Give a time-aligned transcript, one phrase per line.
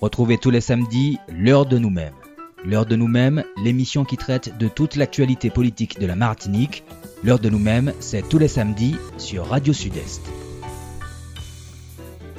[0.00, 2.14] Retrouvez tous les samedis l'heure de nous-mêmes.
[2.64, 6.84] L'heure de nous-mêmes, l'émission qui traite de toute l'actualité politique de la Martinique.
[7.22, 10.22] L'heure de nous-mêmes, c'est tous les samedis sur Radio Sud-Est.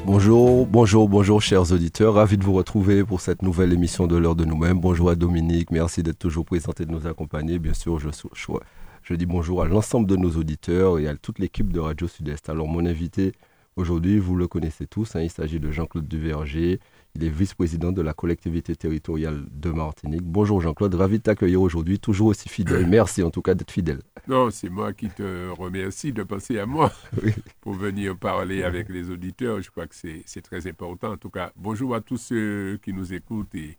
[0.05, 4.35] Bonjour, bonjour, bonjour chers auditeurs, ravi de vous retrouver pour cette nouvelle émission de l'heure
[4.35, 4.79] de nous-mêmes.
[4.79, 7.59] Bonjour à Dominique, merci d'être toujours présenté et de nous accompagner.
[7.59, 11.79] Bien sûr, je dis bonjour à l'ensemble de nos auditeurs et à toute l'équipe de
[11.79, 12.49] Radio Sud-Est.
[12.49, 13.31] Alors mon invité
[13.75, 16.79] aujourd'hui, vous le connaissez tous, hein, il s'agit de Jean-Claude Duverger.
[17.15, 20.23] Il est vice-président de la collectivité territoriale de Martinique.
[20.23, 22.87] Bonjour Jean-Claude, ravi de t'accueillir aujourd'hui, toujours aussi fidèle.
[22.89, 23.99] Merci en tout cas d'être fidèle.
[24.27, 26.91] Non, c'est moi qui te remercie de penser à moi
[27.61, 29.61] pour venir parler avec les auditeurs.
[29.61, 31.11] Je crois que c'est très important.
[31.11, 33.77] En tout cas, bonjour à tous ceux qui nous écoutent et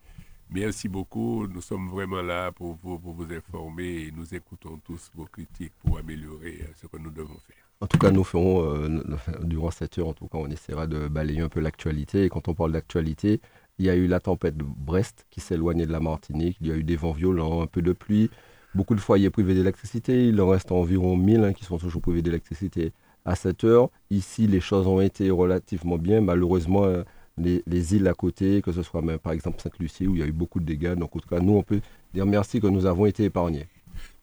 [0.51, 1.46] merci beaucoup.
[1.46, 5.73] Nous sommes vraiment là pour vous, pour vous informer et nous écoutons tous vos critiques
[5.84, 7.65] pour améliorer euh, ce que nous devons faire.
[7.82, 9.02] En tout cas, nous ferons, euh,
[9.42, 12.24] durant cette heure, en tout cas, on essaiera de balayer un peu l'actualité.
[12.24, 13.40] Et quand on parle d'actualité,
[13.78, 16.56] il y a eu la tempête de Brest qui s'est éloignée de la Martinique.
[16.62, 18.30] Il y a eu des vents violents, un peu de pluie,
[18.74, 20.28] beaucoup de foyers privés d'électricité.
[20.28, 22.92] Il en reste environ 1000 hein, qui sont toujours privés d'électricité
[23.26, 23.90] à cette heure.
[24.10, 26.23] Ici, les choses ont été relativement bien.
[26.23, 27.02] Malheureusement, euh,
[27.36, 30.23] les, les, îles à côté, que ce soit même par exemple Sainte-Lucie, où il y
[30.23, 30.95] a eu beaucoup de dégâts.
[30.95, 31.80] Donc, en tout cas, nous, on peut
[32.14, 33.66] dire merci que nous avons été épargnés.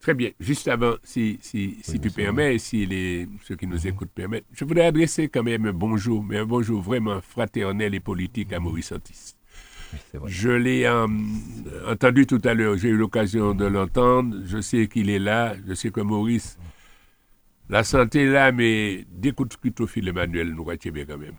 [0.04, 0.32] Très bien.
[0.38, 4.66] Juste avant, si, si, si tu permets, si les, ceux qui nous écoutent permettent, je
[4.66, 8.92] voudrais adresser quand même un bonjour, mais un bonjour vraiment fraternel et politique à Maurice
[8.92, 9.38] Antis.
[10.26, 11.08] Je l'ai euh,
[11.88, 15.74] entendu tout à l'heure, j'ai eu l'occasion de l'entendre, je sais qu'il est là, je
[15.74, 16.58] sais que Maurice,
[17.70, 21.36] la santé est là, mais d'écoute plutôt Phil Emmanuel nous bien quand même.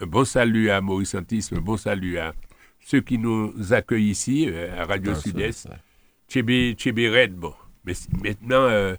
[0.00, 2.32] Un bon salut à Maurice Antis, un bon salut à
[2.80, 5.68] ceux qui nous accueillent ici, euh, à Radio Sud-Est.
[6.34, 7.34] Red.
[7.34, 7.54] Bon.
[7.84, 8.96] Mais maintenant, euh,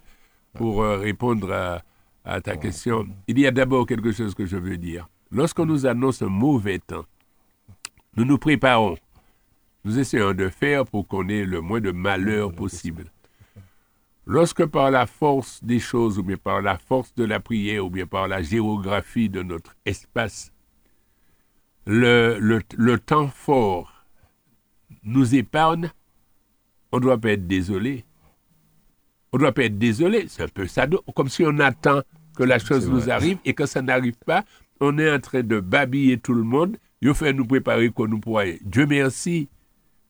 [0.54, 1.82] pour euh, répondre à,
[2.24, 5.08] à, ta question, il y a d'abord quelque chose que je veux dire.
[5.30, 7.04] Lorsqu'on nous annonce un mauvais temps,
[8.16, 8.96] nous nous préparons.
[9.84, 13.06] Nous essayons de faire pour qu'on ait le moins de malheur possible.
[14.26, 17.90] Lorsque par la force des choses, ou bien par la force de la prière, ou
[17.90, 20.52] bien par la géographie de notre espace,
[21.86, 24.04] le, le, le temps fort
[25.02, 25.90] nous épargne,
[26.92, 28.04] on ne doit pas être désolé.
[29.32, 30.26] On ne doit pas être désolé.
[30.28, 32.02] C'est un peu ça, comme si on attend
[32.36, 34.44] que la chose nous arrive et que ça n'arrive pas,
[34.80, 36.76] on est en train de babiller tout le monde.
[37.00, 38.58] Il faut nous préparer qu'on nous pourrait.
[38.62, 39.48] Dieu merci,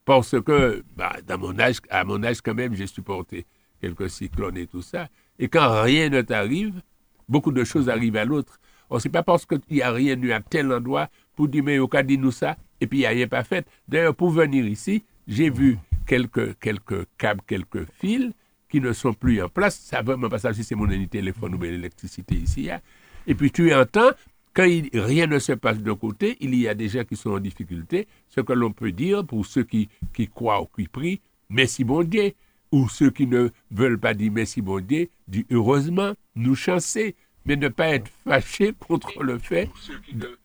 [0.05, 3.47] parce que bah, dans mon âge, à mon âge quand même, j'ai supporté
[3.81, 5.09] quelques cyclones et tout ça.
[5.39, 6.81] Et quand rien ne t'arrive,
[7.29, 8.59] beaucoup de choses arrivent à l'autre.
[8.91, 11.63] On ne sait pas parce qu'il n'y a rien eu à tel endroit pour dire,
[11.63, 13.67] mais au cas nous ça, et puis il n'y a rien pas fait.
[13.87, 18.33] D'ailleurs, pour venir ici, j'ai vu quelques, quelques câbles, quelques fils
[18.69, 19.79] qui ne sont plus en place.
[19.79, 22.71] Ça va vraiment pas ça si c'est mon téléphone ou l'électricité ici.
[22.71, 22.81] Hein.
[23.27, 24.11] Et puis tu entends,
[24.55, 27.41] quand rien ne se passe d'un côté, il y a des gens qui sont en
[27.41, 28.07] difficulté.
[28.29, 32.03] Ce que l'on peut dire pour ceux qui, qui croient ou qui prient, merci bon
[32.03, 32.33] Dieu.
[32.73, 37.57] Ou ceux qui ne veulent pas dire merci bon Dieu, dit heureusement, nous chancer, mais
[37.57, 39.69] ne pas être fâché contre le fait
[40.13, 40.39] de,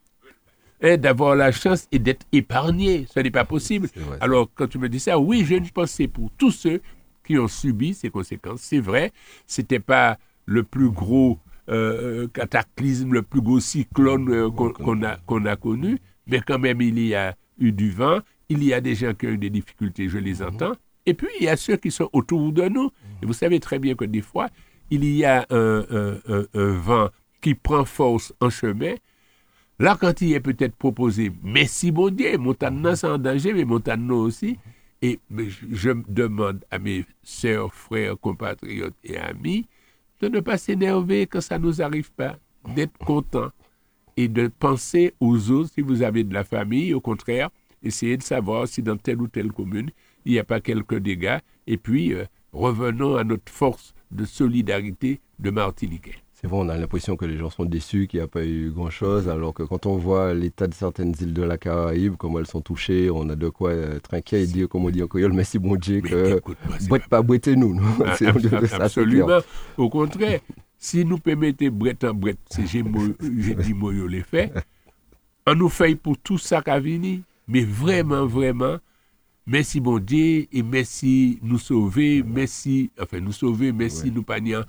[0.82, 3.06] d'avoir la chance et d'être épargné.
[3.14, 3.90] Ce n'est pas possible.
[4.20, 6.82] Alors, quand tu me dis ça, oui, j'ai une pensée pour tous ceux
[7.26, 8.62] qui ont subi ces conséquences.
[8.62, 9.12] C'est vrai,
[9.48, 15.46] c'était pas le plus gros euh, cataclysme, le plus gros cyclone euh, qu'on a, qu'on
[15.46, 15.98] a connu,
[16.28, 18.20] mais quand même, il y a eu du vent,
[18.50, 20.74] il y a des gens qui ont eu des difficultés, je les entends,
[21.08, 22.92] et puis il y a ceux qui sont autour de nous.
[23.24, 24.50] Et vous savez très bien que des fois,
[24.92, 27.10] il y a un, un, un vent
[27.42, 28.94] qui prend force en chemin,
[29.78, 34.14] Là, quand il est peut-être proposé, merci bon Dieu, Montana c'est en danger, mais Montana
[34.14, 34.58] aussi.
[35.02, 39.68] Et je demande à mes sœurs, frères, compatriotes et amis
[40.22, 42.38] de ne pas s'énerver quand ça ne nous arrive pas,
[42.74, 43.50] d'être content
[44.18, 46.94] et de penser aux autres si vous avez de la famille.
[46.94, 47.50] Au contraire,
[47.84, 49.92] essayez de savoir si dans telle ou telle commune,
[50.24, 51.40] il n'y a pas quelques dégâts.
[51.68, 57.26] Et puis, euh, revenons à notre force de solidarité de Martiniquais on a l'impression que
[57.26, 60.34] les gens sont déçus, qu'il n'y a pas eu grand-chose, alors que quand on voit
[60.34, 63.74] l'état de certaines îles de la Caraïbe, comment elles sont touchées, on a de quoi
[63.74, 66.42] être inquiet et dire, comme on dit en merci bon Dieu, que
[66.88, 67.80] boîte pas boîtez nous.
[68.06, 68.16] Ah,
[68.82, 69.40] absolument.
[69.78, 70.40] Au contraire,
[70.78, 74.54] si nous permettons brette en brette, c'est j'ai dit moyo les faits,
[75.48, 78.78] on nous fait pour tout ça qui a venu, mais vraiment, vraiment,
[79.48, 84.62] merci bon Dieu et merci nous sauver, merci, enfin nous sauver, merci nous panier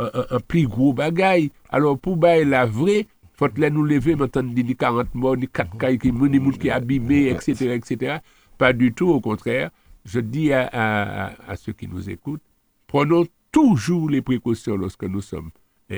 [0.00, 1.50] un, plus gros bagaille.
[1.68, 5.78] Alors, pour bailler la vraie, faut là nous lever maintenant ni 40 morts, ni 4
[5.78, 8.18] cailles qui ni qui abîmés, etc., etc.
[8.58, 9.70] Pas du tout, au contraire.
[10.04, 12.42] Je dis à, à, ceux qui nous écoutent,
[12.86, 15.50] prenons toujours les précautions lorsque nous sommes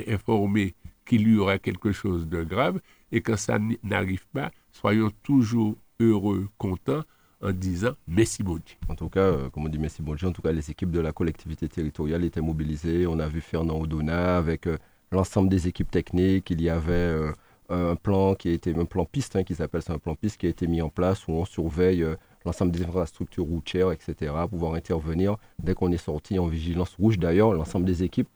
[0.07, 0.73] informés
[1.05, 2.79] qu'il y aura quelque chose de grave.
[3.11, 7.03] Et quand ça n'arrive pas, soyons toujours heureux, contents
[7.43, 8.75] en disant merci bon Dieu.
[8.89, 10.91] En tout cas, euh, comme on dit merci bon Dieu, en tout cas, les équipes
[10.91, 13.05] de la collectivité territoriale étaient mobilisées.
[13.07, 14.77] On a vu Fernand Odona avec euh,
[15.11, 16.49] l'ensemble des équipes techniques.
[16.49, 17.31] Il y avait euh,
[17.69, 20.49] un plan qui était un plan piste, hein, qui s'appelle un plan piste, qui a
[20.49, 22.05] été mis en place où on surveille
[22.45, 27.17] l'ensemble des infrastructures routières, etc., pouvoir intervenir dès qu'on est sorti en vigilance rouge.
[27.17, 28.29] D'ailleurs, l'ensemble des équipes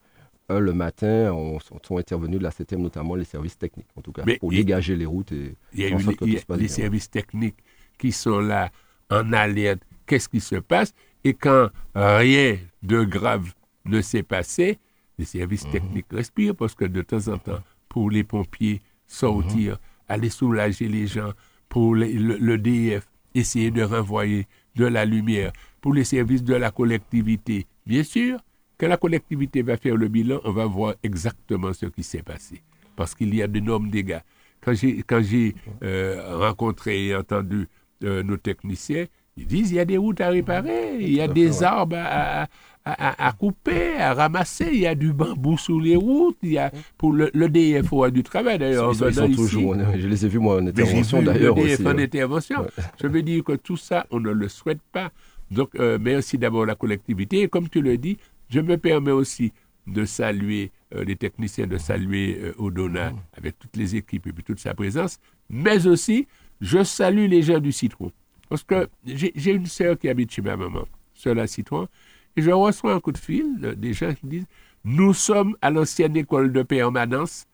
[0.50, 4.24] le matin, on, sont intervenus de la 7 notamment les services techniques, en tout cas,
[4.40, 5.30] pour dégager les routes.
[5.30, 7.58] Et il y a, eu, les services techniques
[7.98, 8.70] qui sont là
[9.10, 9.82] en alerte.
[10.06, 10.94] Qu'est-ce qui se passe?
[11.24, 13.52] Et quand rien de grave
[13.84, 14.78] ne s'est passé,
[15.18, 15.72] les services mhm.
[15.72, 19.78] techniques respirent parce que de temps en temps, pour les pompiers, sortir, mhm.
[20.08, 21.32] aller soulager les gens,
[21.68, 24.46] pour le, DF, essayer de renvoyer
[24.76, 28.38] de la lumière, pour les services de la collectivité, bien sûr,
[28.78, 32.62] quand la collectivité va faire le bilan, on va voir exactement ce qui s'est passé.
[32.94, 34.20] Parce qu'il y a d'énormes dégâts.
[34.60, 37.68] Quand j'ai, quand j'ai euh, rencontré et entendu
[38.04, 39.06] euh, nos techniciens,
[39.36, 42.48] ils disent il y a des routes à réparer, il y a des arbres à,
[42.84, 46.72] à, couper, à ramasser, il y a du bambou sur les routes, il y a
[46.96, 48.92] pour le, le DFO a du travail d'ailleurs.
[48.92, 51.56] Ils, sont toujours, je les ai vus moi en intervention d'ailleurs.
[51.56, 52.66] Le DF en intervention.
[53.00, 55.10] Je veux dire que tout ça, on ne le souhaite pas.
[55.50, 57.42] Donc, euh, merci d'abord la collectivité.
[57.42, 58.18] Et comme tu le dis,
[58.50, 59.52] je me permets aussi
[59.86, 64.44] de saluer euh, les techniciens, de saluer euh, Odona avec toutes les équipes et puis
[64.44, 65.18] toute sa présence,
[65.48, 66.26] mais aussi
[66.60, 68.12] je salue les gens du Citron.
[68.48, 70.84] Parce que j'ai une sœur qui habite chez ma maman,
[71.14, 71.88] seule à Citron,
[72.36, 74.46] et je reçois un coup de fil des gens qui disent
[74.84, 77.46] Nous sommes à l'ancienne école de permanence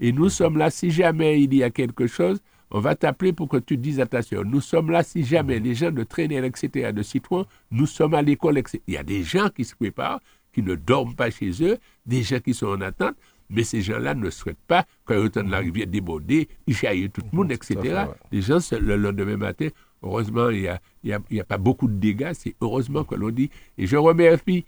[0.00, 2.40] et nous sommes là si jamais il y a quelque chose,
[2.72, 4.44] on va t'appeler pour que tu dises à ta sœur.
[4.44, 8.22] Nous sommes là si jamais les gens de traîner, etc., de Citron, nous sommes à
[8.22, 8.82] l'école, etc.
[8.88, 10.20] Il y a des gens qui se préparent
[10.52, 13.14] qui ne dorment pas chez eux, des gens qui sont en attente,
[13.52, 17.36] mais ces gens-là ne souhaitent pas, ils de la rivière débordée, ils chaillent tout le
[17.36, 18.06] monde, etc.
[18.30, 19.68] Les gens, le lendemain matin,
[20.02, 23.50] heureusement, il n'y a, a, pas beaucoup de dégâts, c'est heureusement que l'on dit.
[23.78, 24.64] Et je remercie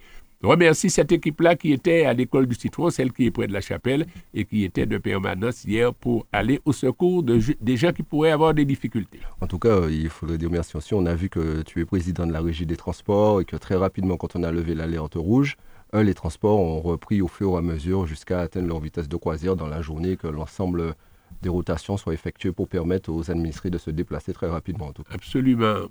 [0.46, 3.60] remercie cette équipe-là qui était à l'école du citron, celle qui est près de la
[3.60, 8.02] chapelle et qui était de permanence hier pour aller au secours de, des gens qui
[8.02, 9.20] pourraient avoir des difficultés.
[9.40, 10.94] En tout cas, il faudrait dire merci aussi.
[10.94, 13.76] On a vu que tu es président de la régie des transports et que très
[13.76, 15.56] rapidement, quand on a levé l'alerte rouge,
[16.02, 19.56] les transports ont repris au fur et à mesure jusqu'à atteindre leur vitesse de croisière
[19.56, 20.94] dans la journée, que l'ensemble
[21.42, 24.92] des rotations soient effectuées pour permettre aux administrés de se déplacer très rapidement.
[25.10, 25.88] Absolument.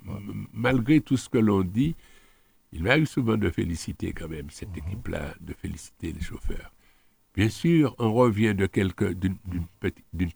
[0.52, 1.94] Malgré tout ce que l'on dit,
[2.72, 4.82] il m'arrive souvent de féliciter quand même cette mhm.
[4.84, 6.72] équipe-là, de féliciter les chauffeurs.
[7.36, 9.36] Bien sûr, on revient de quelque, d'une,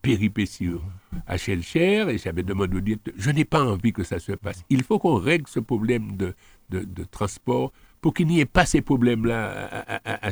[0.02, 0.80] péripétie mhm.
[1.26, 4.64] à Chelcher et j'avais demandé au directeur, je n'ai pas envie que ça se passe.
[4.70, 6.34] Il faut qu'on règle ce problème de,
[6.70, 10.30] de transport pour qu'il n'y ait pas ces problèmes-là à, à,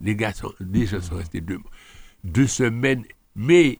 [0.00, 3.04] Les gars sont, déjà sont restés deux, semaines,
[3.34, 3.78] mais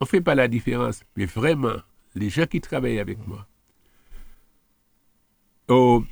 [0.00, 1.02] on ne fait pas la différence.
[1.16, 1.76] Mais vraiment,
[2.14, 3.46] les gens qui travaillent avec moi,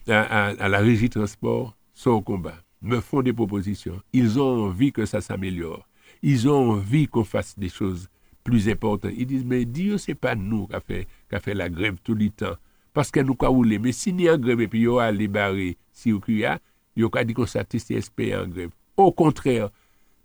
[0.09, 4.01] à, la régie transport, sont au combat, me font des propositions.
[4.13, 5.87] Ils ont envie que ça s'améliore.
[6.23, 8.09] Ils ont envie qu'on fasse des choses
[8.43, 9.13] plus importantes.
[9.17, 11.97] Ils disent, mais Dieu, c'est pas nous qui a fait, qui a fait la grève
[12.03, 12.57] tout le temps
[12.95, 16.11] parce que nous avons Mais si nous en grève et puis nous allons barrer si
[16.11, 16.59] nous avons
[16.97, 18.71] nous avons dit qu'on satisfait en grève.
[18.97, 19.69] Au contraire,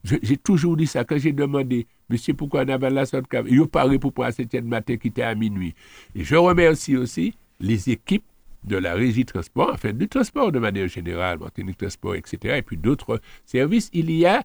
[0.04, 4.00] j'ai toujours dit ça quand j'ai demandé, monsieur, pourquoi on avait la sorte Il parlé
[4.00, 5.74] pour prendre cette matin qui était à minuit.
[6.16, 8.24] Et je remercie aussi les équipes
[8.64, 12.78] de la régie transport, enfin du transport de manière générale, Martinique Transport, etc., et puis
[12.78, 13.90] d'autres services.
[13.94, 14.44] Il y a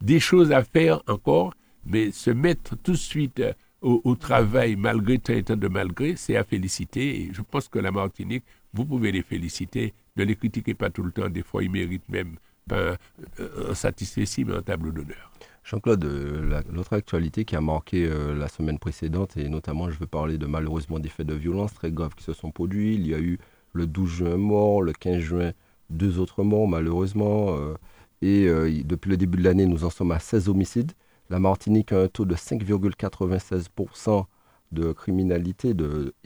[0.00, 1.54] des choses à faire encore,
[1.86, 3.42] mais se mettre tout de suite
[3.82, 7.22] au, travail, malgré tant et de malgré, c'est à féliciter.
[7.22, 9.92] Et je pense que la Martinique, vous pouvez les féliciter.
[10.16, 11.28] Ne les critiquez pas tout le temps.
[11.28, 12.36] Des fois, ils méritent même
[12.70, 15.32] un satisfait, mais un tableau d'honneur.
[15.64, 20.06] Jean-Claude, euh, l'autre actualité qui a marqué euh, la semaine précédente, et notamment je veux
[20.06, 22.94] parler de malheureusement des faits de violence très graves qui se sont produits.
[22.94, 23.38] Il y a eu
[23.72, 25.52] le 12 juin mort, le 15 juin
[25.90, 27.56] deux autres morts malheureusement.
[27.56, 27.74] Euh,
[28.22, 30.92] et depuis le début de l'année, nous en sommes à 16 homicides.
[31.32, 34.24] La Martinique a un taux de 5,96%
[34.70, 35.74] de criminalité,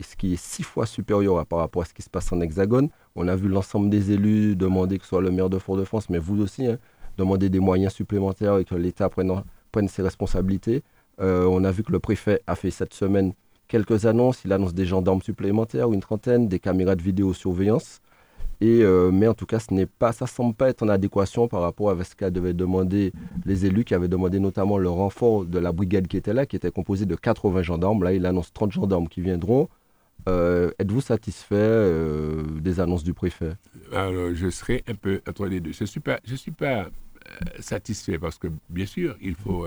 [0.00, 2.88] ce qui est six fois supérieur par rapport à ce qui se passe en Hexagone.
[3.14, 6.18] On a vu l'ensemble des élus demander que ce soit le maire de Fort-de-France, mais
[6.18, 6.78] vous aussi, hein,
[7.18, 10.82] demander des moyens supplémentaires et que l'État prenne, ses responsabilités.
[11.20, 13.32] Euh, on a vu que le préfet a fait cette semaine
[13.68, 14.44] quelques annonces.
[14.44, 18.00] Il annonce des gendarmes supplémentaires, une trentaine, des caméras de vidéosurveillance.
[18.62, 22.04] Euh, mais en tout cas, ça ne semble pas être en adéquation par rapport à
[22.04, 23.12] ce qu'a devaient demander
[23.44, 26.56] les élus qui avaient demandé notamment le renfort de la brigade qui était là, qui
[26.56, 28.02] était composée de 80 gendarmes.
[28.02, 29.68] Là, il annonce 30 gendarmes qui viendront.
[30.28, 33.52] Euh, êtes-vous satisfait euh, des annonces du préfet?
[33.92, 35.72] Alors, je serai un peu entre les deux.
[35.72, 36.88] Je ne suis pas
[37.60, 39.66] satisfait parce que, bien sûr, il faut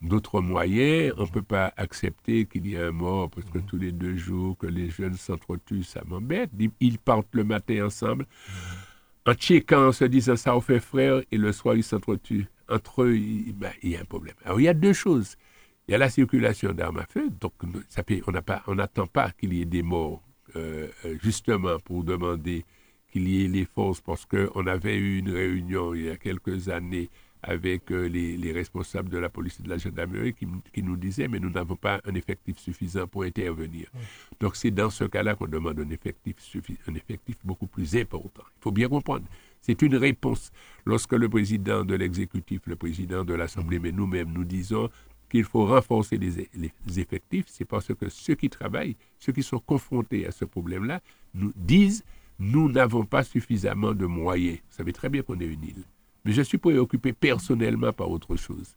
[0.00, 1.14] d'autres moyens.
[1.18, 4.16] On ne peut pas accepter qu'il y ait un mort parce que tous les deux
[4.16, 6.50] jours que les jeunes s'entretuent, ça m'embête.
[6.80, 8.26] Ils partent le matin ensemble
[9.26, 12.46] en checkant, en se disant ça on fait frère et le soir ils s'entretuent.
[12.68, 13.18] Entre eux,
[13.54, 14.34] ben, il, y a un problème.
[14.44, 15.36] Alors il y a deux choses.
[15.88, 17.52] Il y a la circulation d'armes à feu, donc
[17.88, 18.02] ça
[18.66, 20.22] on n'attend pas qu'il y ait des morts,
[20.54, 22.64] euh, euh, justement pour demander
[23.10, 26.68] qu'il y ait les forces, parce qu'on avait eu une réunion il y a quelques
[26.68, 27.10] années
[27.42, 31.38] avec euh, les, responsables de la police et de la gendarmerie qui, nous disaient mais
[31.38, 33.86] nous n'avons pas un effectif suffisant pour intervenir.
[34.40, 36.36] Donc c'est dans ce cas-là qu'on demande un effectif,
[36.88, 38.42] un effectif beaucoup plus important.
[38.58, 39.24] Il faut bien comprendre.
[39.60, 40.50] C'est une réponse.
[40.84, 44.88] Lorsque le président de l'exécutif, le président de l'Assemblée, mais nous-mêmes, nous disons
[45.30, 49.60] qu'il faut renforcer les, les effectifs, c'est parce que ceux qui travaillent, ceux qui sont
[49.60, 51.00] confrontés à ce problème-là,
[51.34, 52.02] nous disent
[52.40, 54.56] nous n'avons pas suffisamment de moyens.
[54.56, 55.84] Vous savez très bien qu'on est une île.
[56.24, 58.74] Mais je suis préoccupé personnellement par autre chose.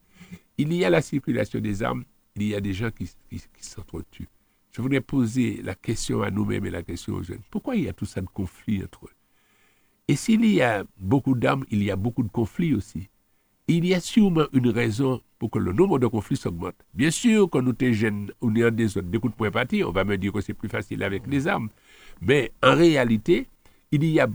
[0.57, 3.09] Il y a la circulation des armes, il y a des gens qui,
[3.59, 4.29] s'entretuent.
[4.71, 7.41] Je voudrais poser la question à nous-mêmes et la question aux jeunes.
[7.51, 9.11] Pourquoi il y a tout ça de conflits entre eux?
[10.07, 13.09] Et s'il y a beaucoup d'armes, il y a beaucoup de conflits aussi.
[13.67, 16.75] Il y a sûrement une raison pour que le nombre de conflits s'augmente.
[16.93, 19.83] Bien sûr, quand nous sommes jeunes, on est en autres, des coups de poing partis,
[19.83, 21.69] on va me dire que c'est plus facile avec les armes.
[22.21, 23.47] Mais en réalité,
[23.91, 24.27] il y a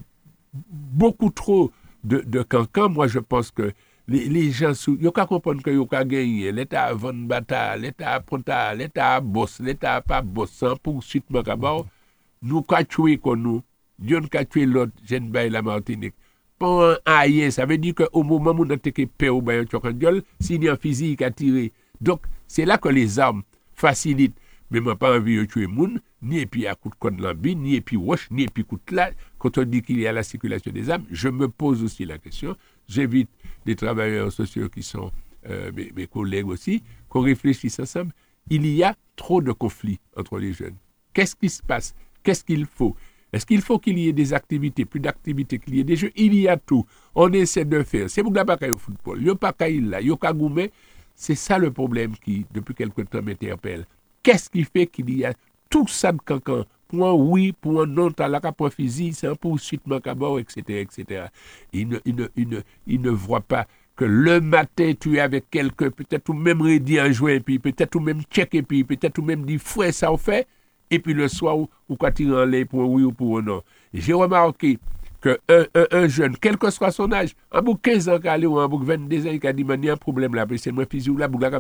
[0.55, 1.71] beaucoup trop
[2.05, 3.73] de, de cancan, moi je pense que
[4.09, 6.51] les, gens, ils ne comprendre que ont gagné.
[6.51, 11.87] L'État a vendu bataille, l'État pronta, l'État boss, l'État pas boss, sans poursuite, nous avons
[12.89, 13.63] tué comme nous.
[13.99, 16.15] Dieu n'a tué l'autre, jeune bail la Martinique.
[16.59, 19.67] Pour un aïe, ça veut dire qu'au moment où on a été peur au bail
[20.41, 21.73] s'il y a physique à tirer.
[22.01, 23.43] Donc, c'est là que les armes
[23.75, 24.39] facilitent.
[24.71, 27.63] Mais n'ai pas envie de tuer monde, ni et puis à coup de code lambine,
[27.63, 27.99] ni et puis
[28.31, 29.11] ni et puis coup de là.
[29.39, 32.19] Quand on dit qu'il y a la circulation des âmes, je me pose aussi la
[32.19, 32.57] question.
[32.89, 33.31] J'invite
[33.67, 35.11] les travailleurs sociaux qui sont
[35.49, 38.13] euh, mes, collègues aussi, qu'on réfléchisse ensemble.
[38.51, 40.77] Il y a trop de conflits entre les jeunes.
[41.13, 41.95] Qu'est-ce qui se passe?
[42.23, 42.97] Qu'est-ce qu'il faut?
[43.33, 46.11] Est-ce qu'il faut qu'il y ait des activités, plus d'activités, qu'il y ait des jeux?
[46.17, 46.85] Il y a tout.
[47.15, 48.09] On essaie de faire.
[48.09, 49.29] C'est vous pas au football.
[49.31, 50.01] A pas là.
[51.15, 53.87] C'est ça le problème qui, depuis quelque temps, m'interpelle.
[54.23, 55.35] Qu'est-ce qui fait qu'il y a
[55.69, 59.87] tout ça de cancan Point oui, point non, t'as la point physique, c'est un poursuite
[59.87, 61.27] macabore, etc., etc.
[61.73, 65.51] Il ne, il, ne, il, ne, il voit pas que le matin, tu es avec
[65.51, 69.19] quelqu'un, peut-être ou même rédit un jouet, puis peut-être ou même check, et puis peut-être
[69.19, 70.47] ou même dit fouet, ça au fait,
[70.89, 73.61] et puis le soir, ou, ou quand il en pour oui ou pour non.
[73.93, 74.79] J'ai remarqué
[75.21, 78.69] qu'un un, un, jeune, quel que soit son âge, un bout 15 ans ou un
[78.69, 81.19] bout 22 ans qui a dit, il y a un problème là, c'est moi physique
[81.19, 81.51] là, bout là,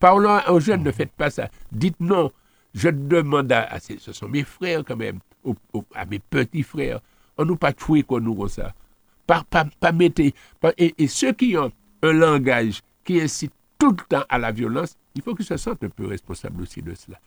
[0.00, 1.48] Parlons aux jeunes, ne faites pas ça.
[1.70, 2.32] Dites non.
[2.74, 5.18] Je demande à, ce sont mes frères quand même,
[5.94, 7.00] à mes petits frères,
[7.36, 8.74] on nous pas tuer comme nous comme ça.
[9.26, 9.92] Pas, pas, pas
[10.76, 11.72] et, ceux qui ont
[12.02, 15.82] un langage qui incite tout le temps à la violence, il faut qu'ils se sentent
[15.84, 17.18] un peu responsables aussi de cela.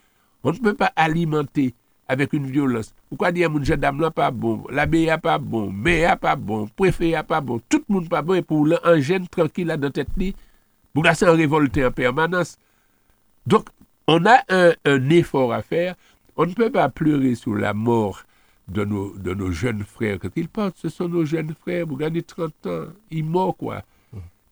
[0.43, 1.73] On ne peut pas alimenter
[2.07, 2.93] avec une violence.
[3.09, 6.67] Pourquoi dire mon gendarme là pas bon, l'abbé n'est pas bon, mais n'est pas bon,
[6.67, 9.89] préfet n'est pas bon, tout le monde pas bon, et pour jeune tranquille là dans
[9.89, 10.09] tête
[10.93, 12.57] vous là c'est révolté en permanence.
[13.47, 13.67] Donc,
[14.07, 15.95] on a un, effort à faire.
[16.35, 18.23] On ne peut pas pleurer sur la mort
[18.67, 20.19] de nos, de nos jeunes frères.
[20.19, 21.85] Quand ils partent, ce sont nos jeunes frères.
[21.85, 23.83] Vous gagnez 30 ans, ils meurent, quoi.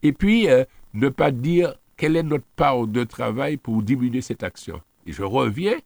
[0.04, 4.44] Et puis, euh, ne pas dire quelle est notre part de travail pour diminuer cette
[4.44, 4.82] action.
[5.06, 5.78] Et je reviens,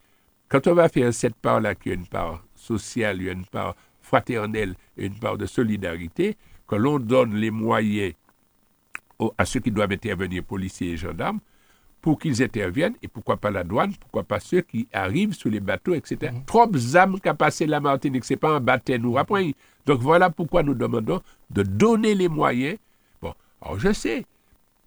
[0.49, 5.15] quand on va faire cette part-là, qui est une part sociale, une part fraternelle, une
[5.15, 8.13] part de solidarité, que l'on donne les moyens
[9.37, 11.39] à ceux qui doivent intervenir, policiers et gendarmes,
[12.05, 15.59] pour qu'ils interviennent, et pourquoi pas la douane, pourquoi pas ceux qui arrivent sur les
[15.59, 16.31] bateaux, etc.
[16.31, 16.45] Mhm.
[16.45, 19.55] Trop qui passé la Martinique, ce n'est pas un baptême, nous après.
[19.87, 21.19] Donc voilà pourquoi nous demandons
[21.49, 22.77] de donner les moyens.
[23.23, 24.23] Bon, alors je sais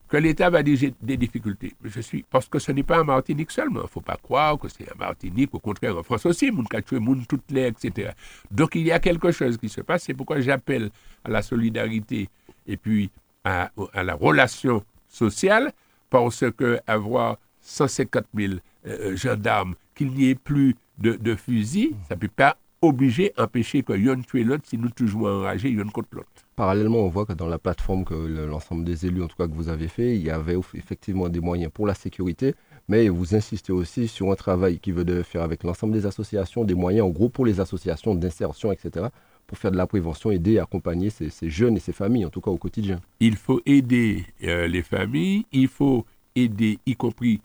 [0.06, 3.50] que l'État va dire des difficultés, je suis, parce que ce n'est pas en Martinique
[3.50, 3.80] seulement.
[3.80, 6.66] Il ne faut pas croire que c'est en Martinique, au contraire, en France aussi, moun
[7.00, 8.12] moun toutes les, etc.
[8.48, 10.90] Donc il y a quelque chose qui se passe, c'est pourquoi j'appelle
[11.24, 12.28] à la solidarité
[12.68, 13.10] et puis
[13.42, 13.72] à
[14.04, 15.72] la relation sociale,
[16.10, 18.54] parce que avoir 150 000
[18.86, 23.92] euh, gendarmes, qu'il n'y ait plus de, fusils, ça ne peut pas obliger, empêcher que
[23.92, 26.28] l'un tue l'autre si nous toujours enragés l'un contre l'autre.
[26.56, 29.52] Parallèlement, on voit que dans la plateforme que l'ensemble des élus, en tout cas que
[29.52, 32.54] vous avez fait, il y avait effectivement des moyens pour la sécurité,
[32.88, 36.74] mais vous insistez aussi sur un travail qui veut faire avec l'ensemble des associations, des
[36.74, 39.06] moyens en gros pour les associations d'insertion, etc.,
[39.48, 42.42] pour faire de la prévention, aider et accompagner ces, jeunes et ces familles, en tout
[42.42, 43.00] cas au quotidien.
[43.18, 46.04] Il faut aider euh, les familles, il faut
[46.36, 47.40] aider, y compris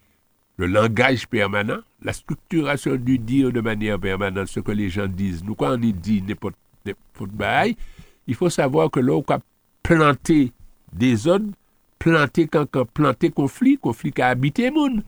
[0.57, 5.43] le langage permanent, la structuration du dire de manière permanente, ce que les gens disent.
[5.43, 6.55] Nous, quand on dit n'importe
[7.17, 7.65] quoi,
[8.27, 9.39] il faut savoir que l'on a
[9.81, 10.51] planté
[10.91, 11.53] des zones,
[11.99, 15.03] planter cancan, planter conflit, conflit qui a habité monde.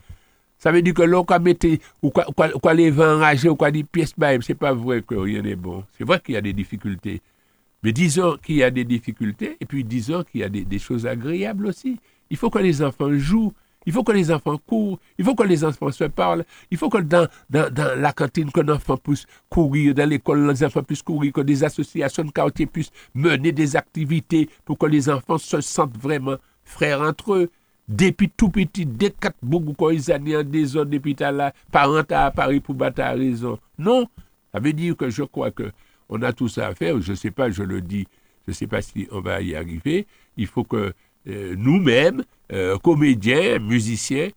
[0.65, 1.67] Ça veut dire que l'on a mettre,
[2.01, 5.43] ou quoi, les vents enragés, ou quoi des pièces, bah, c'est pas vrai que rien
[5.43, 5.83] n'est bon.
[5.95, 7.21] C'est vrai qu'il y a des difficultés.
[7.83, 11.05] Mais disons qu'il y a des difficultés, et puis disons qu'il y a des, choses
[11.05, 11.99] agréables aussi.
[12.31, 13.53] Il faut que les enfants jouent,
[13.85, 16.89] il faut que les enfants courent, il faut que les enfants se parlent, il faut
[16.89, 21.41] que dans, la cantine, qu'un enfant puisse courir, dans l'école, les enfants puissent courir, que
[21.41, 26.37] des associations de quartier puissent mener des activités pour que les enfants se sentent vraiment
[26.63, 27.51] frères entre eux.
[27.87, 32.31] Depuis tout petit, dès quatre beaucoup quand ils en des zones depuis là, parents à
[32.31, 33.59] Paris pour battre à raison.
[33.77, 34.07] Non,
[34.51, 35.71] ça veut dire que je crois que
[36.09, 36.99] on a tout ça à faire.
[37.01, 38.07] Je ne sais pas, je le dis,
[38.45, 40.07] je ne sais pas si on va y arriver.
[40.37, 40.93] Il faut que
[41.27, 44.29] euh, nous-mêmes, euh, comédiens, musiciens,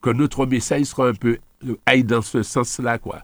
[0.00, 3.22] que notre message soit un peu euh, aille dans ce sens-là, quoi.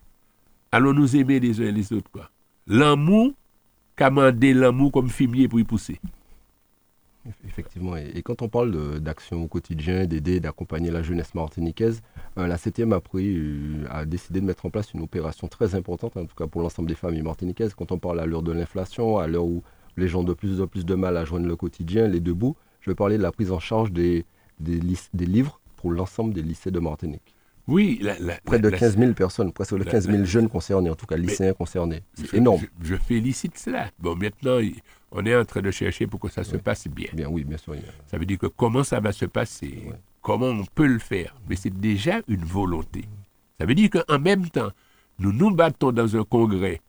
[0.70, 2.30] Allons nous aimer les uns et les autres, quoi.
[2.66, 3.32] L'amour,
[3.96, 6.00] commander l'amour comme fumier pour y pousser.
[7.46, 12.02] Effectivement, et, et quand on parle d'action au quotidien, d'aider, d'accompagner la jeunesse martiniquaise,
[12.38, 15.74] euh, la CTM a, pris, euh, a décidé de mettre en place une opération très
[15.74, 17.74] importante, en tout cas pour l'ensemble des familles martiniquaises.
[17.74, 19.62] Quand on parle à l'heure de l'inflation, à l'heure où
[19.96, 22.34] les gens ont de plus en plus de mal à joindre le quotidien, les deux
[22.34, 24.24] bouts, je vais parler de la prise en charge des,
[24.58, 24.80] des,
[25.14, 27.36] des livres pour l'ensemble des lycées de Martinique.
[27.68, 30.24] Oui, la, la, Près de la- 15 000 personnes, presque de la- 15 000 la-
[30.24, 32.02] jeunes concernés, en tout cas lycéens concernés.
[32.14, 32.60] C'est énorme.
[32.80, 33.88] Je, je félicite cela.
[34.00, 34.58] Bon, maintenant,
[35.12, 37.08] on est en train de chercher pour que ça se passe bien.
[37.12, 37.74] Bien, oui, bien sûr.
[38.06, 39.98] Ça veut dire que comment ça va se passer, Ouais.
[40.20, 41.34] comment on peut le faire?
[41.48, 43.04] Mais c'est déjà une volonté.
[43.60, 44.70] Ça veut dire qu'en même temps,
[45.18, 46.80] nous nous battons dans un congrès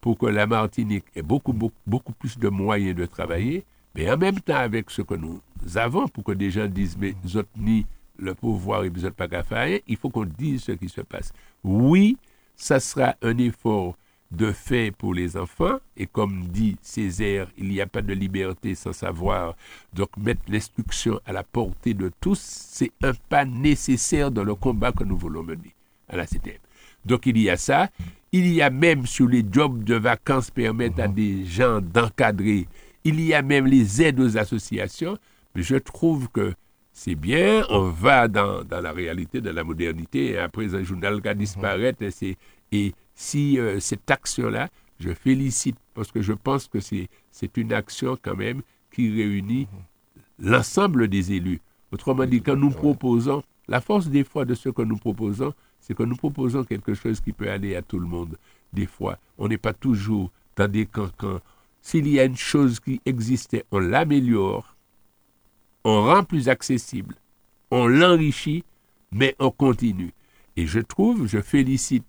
[0.00, 4.16] pour que la Martinique ait beaucoup, beaucoup, beaucoup plus de moyens de travailler, mais en
[4.16, 5.40] même temps avec ce que nous
[5.74, 7.86] avons, pour que des gens disent, mais autres ni
[8.18, 11.32] le pouvoir et vous n'êtes pas faire il faut qu'on dise ce qui se passe.
[11.64, 12.16] Oui,
[12.56, 13.96] ça sera un effort
[14.32, 18.74] de fait pour les enfants, et comme dit Césaire, il n'y a pas de liberté
[18.74, 19.54] sans savoir.
[19.92, 24.90] Donc mettre l'instruction à la portée de tous, c'est un pas nécessaire dans le combat
[24.92, 25.74] que nous voulons mener
[26.08, 26.56] à la CTM.
[27.04, 27.90] Donc il y a ça.
[28.32, 32.66] Il y a même sur les jobs de vacances permettre à des gens d'encadrer.
[33.04, 35.18] Il y a même les aides aux associations.
[35.54, 36.54] Mais je trouve que
[36.94, 40.30] c'est bien, on va dans, dans la réalité de la modernité.
[40.30, 41.94] Et après, un journal qui disparaît.
[42.00, 42.36] Et, c'est-
[42.72, 48.18] et si euh, cette action-là, je félicite parce que je pense que c'est une action
[48.20, 49.68] quand même qui réunit
[50.38, 51.60] l'ensemble des élus.
[51.92, 55.94] Autrement dit, quand nous proposons, la force des fois de ce que nous proposons, c'est
[55.94, 58.38] que nous proposons quelque chose qui peut aller à tout le monde.
[58.72, 61.40] Des fois, on n'est pas toujours dans des cancans.
[61.82, 64.76] S'il y a une chose qui existait, on l'améliore,
[65.84, 67.16] on rend plus accessible,
[67.70, 68.64] on l'enrichit,
[69.10, 70.12] mais on continue.
[70.56, 72.04] Et je trouve, je félicite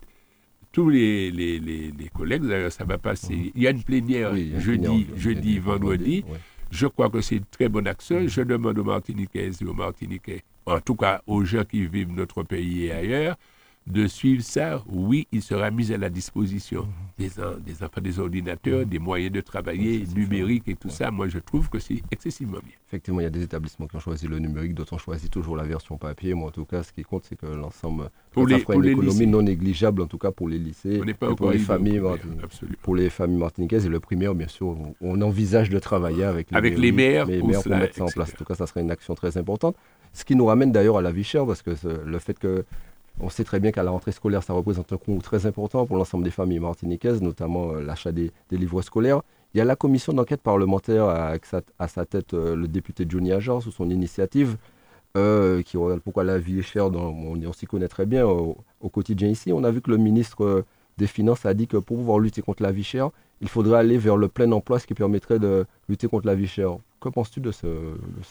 [0.74, 4.32] tous les, les, les, les collègues, d'ailleurs ça va passer, il y a une plénière
[4.32, 6.24] Oui, une jeudi, plénière, jeudi, vendredi.
[6.28, 6.38] ouais.
[6.70, 8.26] Je crois que c'est une très bonne action.
[8.26, 12.42] Je demande aux Martiniquaises et aux Martiniquais, en tout cas aux gens qui vivent notre
[12.42, 13.36] pays et ailleurs,
[13.86, 14.82] de suivre ça.
[14.86, 19.32] Oui, il sera mis à la disposition des, en- des enfants des ordinateurs, des moyens
[19.32, 21.10] de travailler numériques et tout ça.
[21.10, 22.72] Moi, je trouve que c'est excessivement bien.
[22.88, 25.56] Effectivement, il y a des établissements qui ont choisi le numérique, d'autres ont choisi toujours
[25.56, 26.32] la version papier.
[26.32, 28.80] Moi, en tout cas, ce qui compte, c'est que l'ensemble, Pour ça les- fera pour
[28.82, 29.26] une les économie lycées.
[29.26, 32.00] non négligeable, en tout cas pour les lycées et pour les familles,
[32.82, 36.56] pour les familles martiniquaises et le primaire, bien sûr, on, envisage de travailler avec les
[36.56, 38.30] Avec les maires les pour cela, mettre ça en place.
[38.32, 39.76] En tout cas, ça serait une action très importante.
[40.12, 41.70] Ce qui nous ramène d'ailleurs à la vie chère, parce que
[42.04, 42.64] le fait que
[43.20, 45.96] on sait très bien qu'à la rentrée scolaire, ça représente un coût très important pour
[45.96, 49.22] l'ensemble des familles martiniquaises, notamment euh, l'achat des, livres scolaires.
[49.54, 53.62] Il y a la commission d'enquête parlementaire à sa tête euh, le député Johnny Ajar
[53.62, 54.56] sous son initiative,
[55.16, 56.90] euh, qui regarde pourquoi la vie est chère.
[56.90, 58.56] Dans, on, s'y connaît très bien au,
[58.92, 59.52] quotidien ici.
[59.52, 60.64] On a vu que le ministre
[60.98, 63.96] des Finances a dit que pour pouvoir lutter contre la vie chère, il faudrait aller
[63.96, 66.76] vers le plein emploi, ce qui permettrait de lutter contre la vie chère.
[67.00, 68.22] Que penses-tu de, ce, de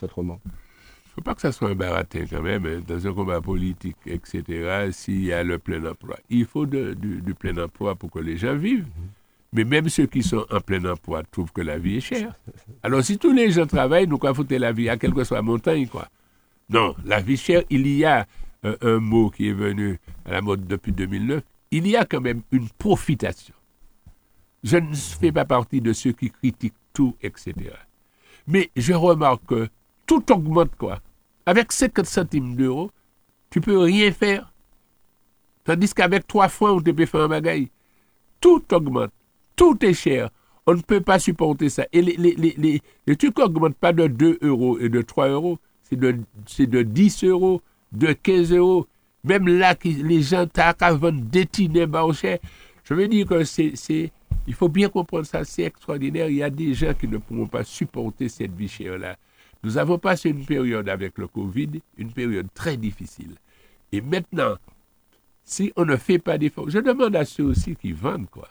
[1.15, 5.25] faut pas que ça soit un baratin quand même, dans un combat politique, etc., s'il
[5.25, 6.17] y a le plein emploi.
[6.29, 8.87] Il faut du, plein emploi pour que les gens vivent.
[9.51, 12.33] Mais même ceux qui sont en plein emploi trouvent que la vie est chère.
[12.81, 15.37] Alors si tous les gens travaillent, nous quoi foutre la vie, à quelle que soit
[15.37, 16.07] la montagne, quoi?
[16.69, 18.25] Non, la vie chère, il y a
[18.65, 22.21] euh, un mot qui est venu à la mode depuis 2009, il y a quand
[22.21, 23.53] même une profitation.
[24.63, 27.53] Je ne fais pas partie de ceux qui critiquent tout, etc.
[28.47, 29.69] Mais je remarque que
[30.21, 30.99] tout augmente, quoi.
[31.45, 32.91] Avec 50 centimes d'euros,
[33.49, 34.53] tu peux rien faire.
[35.63, 37.69] Tandis qu'avec trois fois, on te peut faire un bagaille.
[38.39, 39.11] Tout augmente.
[39.55, 40.29] Tout est cher.
[40.65, 41.85] On ne peut pas supporter ça.
[41.91, 45.59] Et les, les, trucs n'augmentent pas de 2 euros et de 3 euros.
[45.83, 46.17] C'est de,
[46.59, 48.87] de 10 euros, de 15 euros.
[49.23, 50.45] Même là, les gens
[50.79, 52.39] vendre des tinets cher.
[52.83, 54.11] Je veux dire que c'est, c'est,
[54.47, 56.27] il faut bien comprendre ça, c'est extraordinaire.
[56.29, 59.17] Il y a des gens qui ne pourront pas supporter cette vie chère-là.
[59.63, 63.35] Nous avons passé une période avec le Covid, une période très difficile.
[63.91, 64.55] Et maintenant,
[65.43, 68.49] si on ne fait pas d'efforts, je demande à ceux aussi qui vendent, quoi.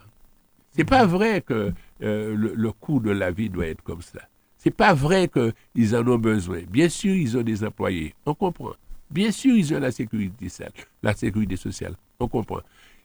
[0.74, 1.72] C'est pas vrai que
[2.02, 4.20] euh, le, coût de la vie doit être comme ça.
[4.56, 6.60] C'est pas vrai qu'ils en ont besoin.
[6.70, 8.14] Bien sûr, ils ont des employés.
[8.24, 8.72] On comprend.
[9.10, 10.72] Bien sûr, ils ont la sécurité sociale.
[11.02, 11.94] La sécurité sociale.
[12.18, 12.60] On comprend.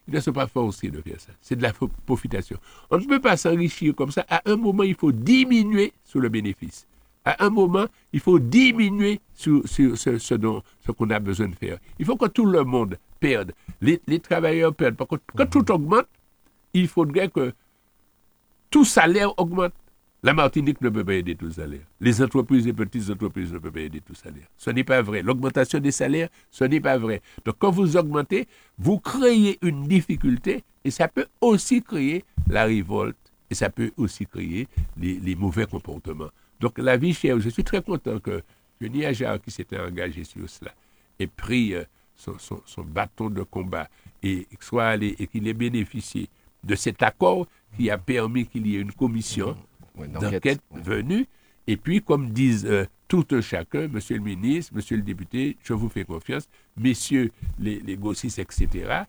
[0.06, 1.32] Ils ne sont pas forcés de faire ça.
[1.42, 1.74] C'est de la
[2.06, 2.56] profitation.
[2.90, 4.24] On ne peut pas s'enrichir comme ça.
[4.30, 6.86] À un moment, il faut diminuer sur le bénéfice.
[7.28, 11.76] À un moment, il faut diminuer sur, ce, ce qu'on a besoin de faire.
[11.98, 13.52] Il faut que tout le monde perde.
[13.82, 14.96] Les, travailleurs perdent.
[14.96, 16.06] Parce que quand tout augmente,
[16.72, 17.52] il faudrait que
[18.70, 19.74] tout salaire augmente.
[20.22, 21.82] La Martinique ne peut pas aider tout salaire.
[22.00, 24.46] Les entreprises et petites entreprises ne peuvent pas aider tout salaire.
[24.56, 25.20] Ce n'est pas vrai.
[25.20, 27.20] L'augmentation des salaires, ce n'est pas vrai.
[27.44, 33.18] Donc quand vous augmentez, vous créez une difficulté et ça peut aussi créer la révolte
[33.50, 36.30] et ça peut aussi créer les, mauvais comportements.
[36.60, 38.42] Donc la vie chère, je suis très content que
[38.80, 40.72] Denis Ajar, qui s'était engagé sur cela,
[41.18, 41.84] ait pris euh,
[42.16, 43.88] son, bâton de combat
[44.22, 46.28] et soit allé et qu'il ait bénéficié
[46.64, 49.56] de cet accord qui a permis qu'il y ait une commission
[49.96, 51.26] d'enquête venue.
[51.66, 55.88] Et puis, comme disent euh, tout chacun, monsieur le ministre, monsieur le député, je vous
[55.88, 59.02] fais confiance, messieurs les, les etc.,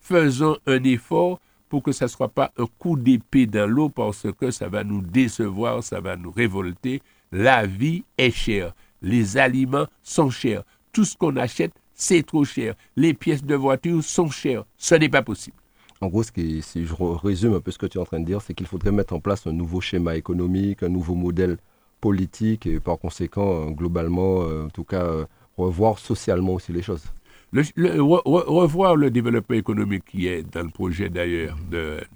[0.00, 1.40] faisons un effort
[1.72, 4.84] pour que ça ne soit pas un coup d'épée dans l'eau parce que ça va
[4.84, 7.00] nous décevoir, ça va nous révolter.
[7.32, 8.74] La vie est chère.
[9.00, 10.64] Les aliments sont chers.
[10.92, 12.74] Tout ce qu'on achète, c'est trop cher.
[12.94, 14.66] Les pièces de voiture sont chères.
[14.76, 15.56] Ce n'est pas possible.
[16.02, 18.42] En gros, si je résume un peu ce que tu es en train de dire,
[18.42, 21.56] c'est qu'il faudrait mettre en place un nouveau schéma économique, un nouveau modèle
[22.02, 25.24] politique et par conséquent, euh, globalement, euh, en tout cas, euh,
[25.56, 27.04] revoir socialement aussi les choses.
[27.52, 31.56] Revoir le développement économique qui est dans le projet d'ailleurs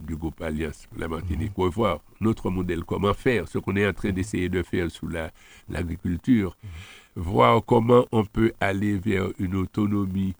[0.00, 1.64] du groupe Alliance La Martinique, mhm.
[1.64, 5.08] revoir notre modèle, comment faire, ce qu'on est en train d'essayer de faire sous
[5.68, 7.22] l'agriculture, mhm.
[7.22, 10.34] voir comment on peut aller vers une autonomie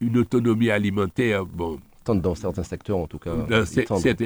[0.00, 1.80] une autonomie alimentaire, bon.
[2.06, 3.34] Dans certains secteurs, en tout cas.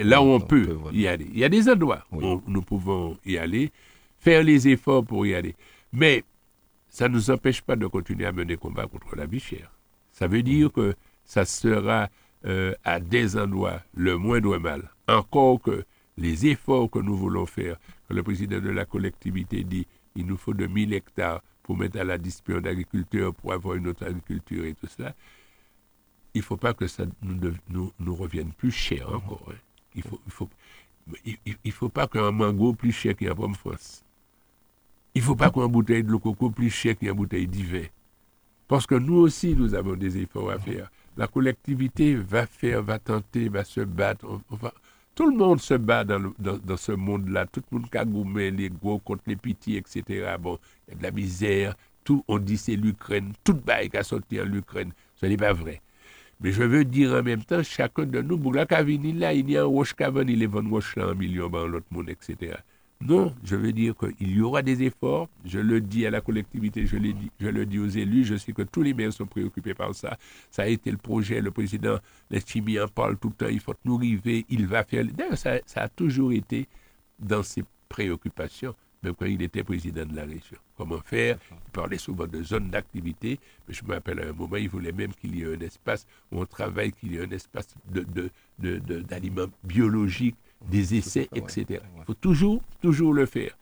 [0.05, 1.27] là où on, peut, y aller.
[1.33, 3.71] Il y a des endroits où nous pouvons y aller,
[4.19, 5.55] faire les efforts pour y aller.
[5.91, 6.23] Mais
[6.91, 9.71] ça ne nous empêche pas de continuer à mener combat contre la vie chère.
[10.13, 12.11] Ça veut dire que ça sera
[12.45, 14.91] euh, à des endroits le moindre mal.
[15.09, 15.85] Encore que
[16.19, 17.77] les efforts que nous voulons faire,
[18.09, 22.01] que le président de la collectivité dit, il nous faut de 1000 hectares pour mettre
[22.01, 25.15] à la disposition d'agriculteurs pour avoir une autre agriculture et tout cela,
[26.35, 29.47] il ne faut pas que ça nous, revienne plus cher encore.
[29.49, 29.55] Hein.
[29.95, 30.05] Il
[31.65, 34.05] ne faut pas qu'un mango plus cher qu'un pomme France.
[35.15, 37.89] Il ne faut pas qu'une bouteille de coco plus cher qu'une bouteille d'hiver.
[38.69, 40.91] Parce que nous aussi, nous avons des efforts à faire.
[41.17, 44.27] La collectivité va faire, va tenter, va se battre.
[45.17, 47.47] tout le monde se bat dans, dans, ce monde-là.
[47.47, 50.37] Tout le monde cagoumé, les gros contre les petits, etc.
[50.41, 51.75] Bon, il y a de la misère.
[52.05, 53.33] Tout, on dit c'est l'Ukraine.
[53.43, 54.93] Tout bail qui a sorti en l'Ukraine.
[55.17, 55.83] Ce n'est pas vrai.
[56.41, 59.57] Mais je veux dire en même temps, chacun de nous, pour la là, il y
[59.57, 62.55] a un roche cavane, il est vend roche là, un million, ben, l'autre monde, etc.
[63.03, 65.29] Non, je veux dire qu'il y aura des efforts.
[65.45, 68.25] Je le dis à la collectivité, je, le dis, aux élus.
[68.25, 70.19] Je sais que tous les maires sont préoccupés par ça.
[70.51, 71.41] Ça a été le projet.
[71.41, 71.99] Le président
[72.31, 73.51] Lestimi en parle tout le temps.
[73.51, 74.45] Il faut nous river.
[74.51, 75.05] Il va faire.
[75.07, 76.69] D'ailleurs, ça, ça a toujours été
[77.19, 80.59] dans ses préoccupations même quand il était président de la région.
[80.77, 81.39] Comment faire?
[81.51, 84.93] Il parlait souvent de zones d'activité, mais je me rappelle à un moment, il voulait
[84.93, 87.69] même qu'il y ait un espace où on travaille, qu'il y ait un espace
[88.59, 90.37] d'aliments de, biologiques,
[90.69, 91.81] des essais, etc.
[91.99, 93.57] Il faut toujours, toujours le faire.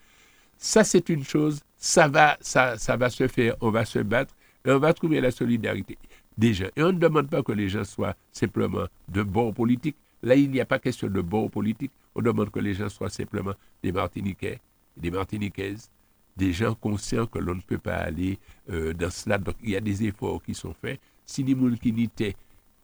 [0.56, 4.34] Ça, c'est une chose, ça va, ça, ça va se faire, on va se battre,
[4.64, 5.96] et on va trouver la solidarité.
[6.36, 9.96] Déjà, et on ne demande pas que les gens soient simplement de bons politiques.
[10.22, 11.92] Là, il n'y a pas question de bons politiques.
[12.14, 14.60] On demande que les gens soient simplement des Martiniquais,
[14.96, 15.90] des Martiniquaises,
[16.36, 18.38] des gens conscients que l'on ne peut pas aller
[18.70, 19.38] euh, dans cela.
[19.38, 21.00] Donc il y a des efforts qui sont faits.
[21.26, 22.36] Si les gens qui n'étaient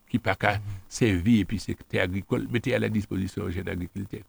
[0.09, 4.21] qui pas qu'à servir et puis c'était agricole, mettez à la disposition aux jeunes agriculteurs.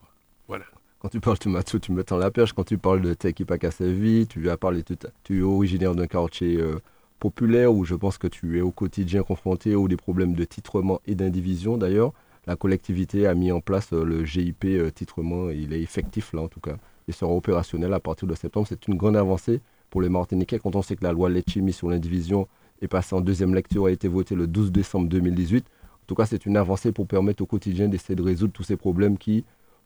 [0.47, 0.65] Voilà.
[0.99, 2.53] Quand tu parles de Mathieu, tu me dans la perche.
[2.53, 5.41] Quand tu parles de tech qui pas qu'à servir, tu as parlé tout, tu es
[5.41, 6.79] originaire d'un quartier euh,
[7.19, 11.01] populaire où je pense que tu es au quotidien confronté aux des problèmes de titrement
[11.05, 11.77] et d'indivision.
[11.77, 12.13] D'ailleurs,
[12.47, 15.49] la collectivité a mis en place euh, le GIP titrement.
[15.49, 18.67] Il est effectif là en tout cas il sera opérationnel à partir de septembre.
[18.67, 21.89] C'est une grande avancée pour les Martiniquais quand on sait que la loi Letchimi sur
[21.89, 22.47] l'indivision
[22.85, 25.65] est passée en deuxième lecture, a été votée le 12 décembre 2018.
[25.65, 28.77] En tout cas, c'est une avancée pour permettre au quotidien d'essayer de résoudre tous ces
[28.77, 29.43] problèmes qui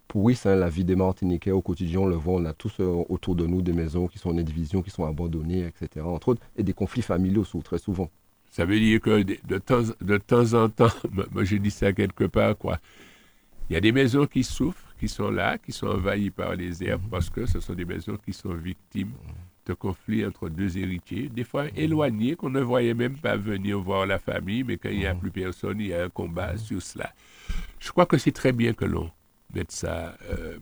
[0.07, 2.01] pourrissent hein, la vie des Martiniquais au quotidien.
[2.01, 4.37] On le voit, on a tous euh, autour de nous des maisons qui sont en
[4.37, 6.05] indivision, qui sont abandonnées, etc.
[6.05, 8.09] Entre autres, et des conflits familiaux très souvent.
[8.51, 10.87] Ça veut dire que de, temps, en temps,
[11.31, 12.79] moi j'ai dit ça quelque part, quoi.
[13.69, 16.83] Il y a des maisons qui souffrent, qui sont là, qui sont envahis par les
[16.83, 19.11] herbes parce que ce sont des maisons qui sont victimes
[19.69, 24.05] de conflits entre deux héritiers, des fois éloignés, qu'on ne voyait même pas venir voir
[24.07, 26.81] la famille, mais quand il n'y a plus personne, il y a un combat sur
[26.81, 27.13] cela.
[27.79, 29.11] Je crois que c'est très bien que l'on
[29.53, 30.57] mette ça, euh,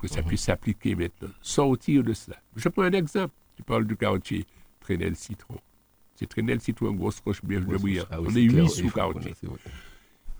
[0.00, 2.36] que ça puisse s'appliquer maintenant, sortir de cela.
[2.56, 3.32] Je prends un exemple.
[3.56, 4.46] Tu parles du quartier
[4.80, 5.56] Trénel Citron.
[6.16, 8.04] C'est Trénel Citron, grosse roche, Berge de Briand.
[8.10, 9.20] Ah oui, On est huit il sous faut- quartier.
[9.20, 9.58] voilà, c'est vrai.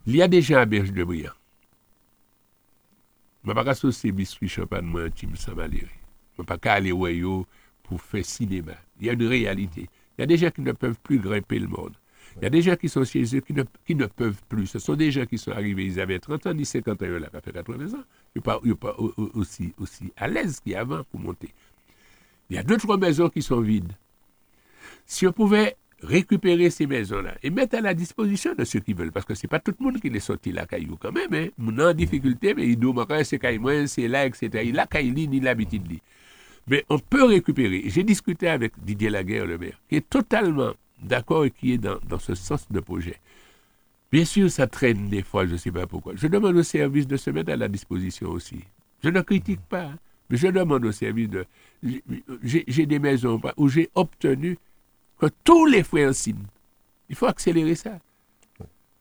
[0.06, 1.30] Il y a des gens à Berge de Briand.
[3.44, 5.88] Je ne vais pas associer biscuit champagne moi intime sans malérer.
[6.36, 7.46] Je ne vais pas aller yo
[7.82, 8.72] pour faire cinéma.
[9.00, 9.88] Il y a une réalité.
[10.18, 11.94] Il y a des gens qui ne peuvent plus grimper le monde.
[12.36, 14.66] Il y a des gens qui sont chez eux qui ne, qui ne peuvent plus.
[14.66, 17.12] Ce sont des gens qui sont arrivés, ils avaient 30 ans, ni 50 ans, ils
[17.14, 18.04] ont fait 80 ans.
[18.34, 21.50] Ils ne sont pas, pas au- au- aussi, aussi à l'aise qu'avant pour monter.
[22.48, 23.92] Il y a deux, trois maisons qui sont vides.
[25.04, 29.12] Si on pouvait récupérer ces maisons-là et mettre à la disposition de ceux qui veulent,
[29.12, 31.48] parce que c'est pas tout le monde qui les sorti la caillou quand même, hein.
[31.58, 34.64] Moun en difficulté, mais il doit manquer c'est caillou, c'est là, etc.
[34.64, 36.00] Il a caillou ni l'habitude li.
[36.66, 37.82] Mais on peut récupérer.
[37.86, 40.72] J'ai discuté avec Didier Laguerre, le maire, qui est totalement
[41.02, 43.18] d'accord et qui est dans, ce sens de projet.
[44.10, 46.12] Bien sûr, ça traîne des fois, je ne sais pas pourquoi.
[46.16, 48.60] Je demande au service de se mettre à la disposition aussi.
[49.02, 49.98] Je ne critique pas, hein,
[50.30, 51.46] mais je demande au service de...
[52.42, 54.58] J'ai des maisons où j'ai obtenu
[55.18, 56.46] que tous les frères signent.
[57.08, 57.98] Il faut accélérer ça.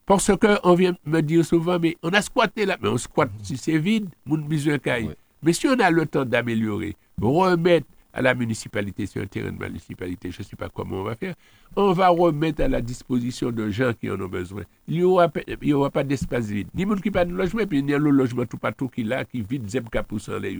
[0.06, 3.56] Parce qu'on vient me dire souvent, mais on a squatté là, mais on squatte si
[3.58, 5.16] c'est vide, moun besoin caille.
[5.44, 9.58] Mais si on a le temps d'améliorer, remettre à la municipalité sur un terrain de
[9.64, 11.34] municipalité, je ne sais pas comment on va faire,
[11.76, 14.64] on va remettre à la disposition de gens qui en ont besoin.
[14.88, 16.68] Il n'y aura, pas- d'espace vide.
[16.76, 19.04] Ni moun qui pas de logement, puis il y a le logement tout partout qui
[19.04, 20.60] là, qui vide zeb kapousan les.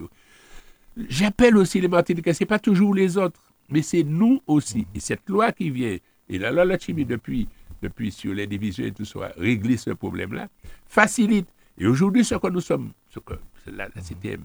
[1.10, 3.40] J'appelle aussi les Martiniquais, ce n'est pas toujours les autres,
[3.70, 4.88] mais c'est nous aussi.
[4.96, 5.98] Et cette loi qui vient,
[6.30, 7.48] et la loi Lachimi depuis,
[7.82, 10.48] depuis sur les divisions et tout ça, a réglé ce problème-là,
[10.88, 11.48] facilite.
[11.78, 13.34] Et aujourd'hui, ce que nous sommes, ce que
[13.68, 14.42] la, la CTM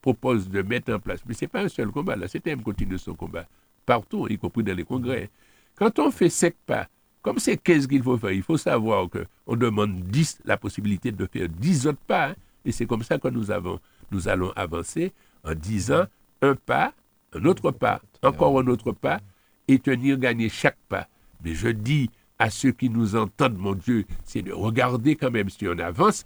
[0.00, 2.98] propose de mettre en place, mais ce n'est pas un seul combat, la CTM continue
[2.98, 3.46] son combat
[3.90, 5.30] partout, y compris dans les congrès.
[5.74, 6.88] Quand on fait cinq pas,
[7.22, 11.26] comme c'est 15 qu'il faut faire, il faut savoir qu'on demande 10, la possibilité de
[11.26, 12.28] faire 10 autres pas.
[12.30, 12.34] hein.
[12.64, 15.12] et c'est comme ça que nous, avons, nous allons avancer
[15.44, 16.04] en disant
[16.40, 16.94] un pas,
[17.34, 19.20] un autre pas, encore un autre pas,
[19.68, 21.08] et tenir gagner chaque pas.
[21.44, 25.50] Mais je dis à ceux qui nous entendent, mon Dieu, c'est de regarder quand même
[25.50, 26.24] si on avance.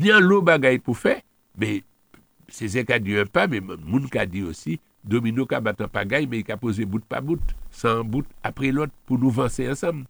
[0.00, 1.20] Un lot bagaille pour faire,
[1.58, 1.82] mais
[2.52, 5.88] c'est ça qu'a dit un pas, mais moun qu'a dit aussi, domino qu'a battu un
[5.88, 9.68] pagaille, mais il a posé bout par bout, sans bout après l'autre, pour nous avancer
[9.68, 10.04] ensemble.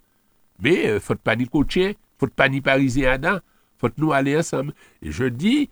[0.61, 3.39] Mais euh, faut pas ni coacher, faut pas ni pariser dents,
[3.79, 4.75] faut nous aller ensemble.
[5.01, 5.71] Et je dis,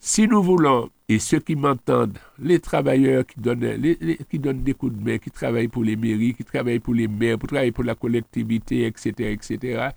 [0.00, 3.96] si nous voulons, et ceux qui m'entendent, les travailleurs qui donnent,
[4.28, 7.06] qui donnent des coups de main, qui travaillent pour les mairies, qui travaillent pour les
[7.06, 9.90] maires, qui travaillent pour la collectivité, etc., etc.,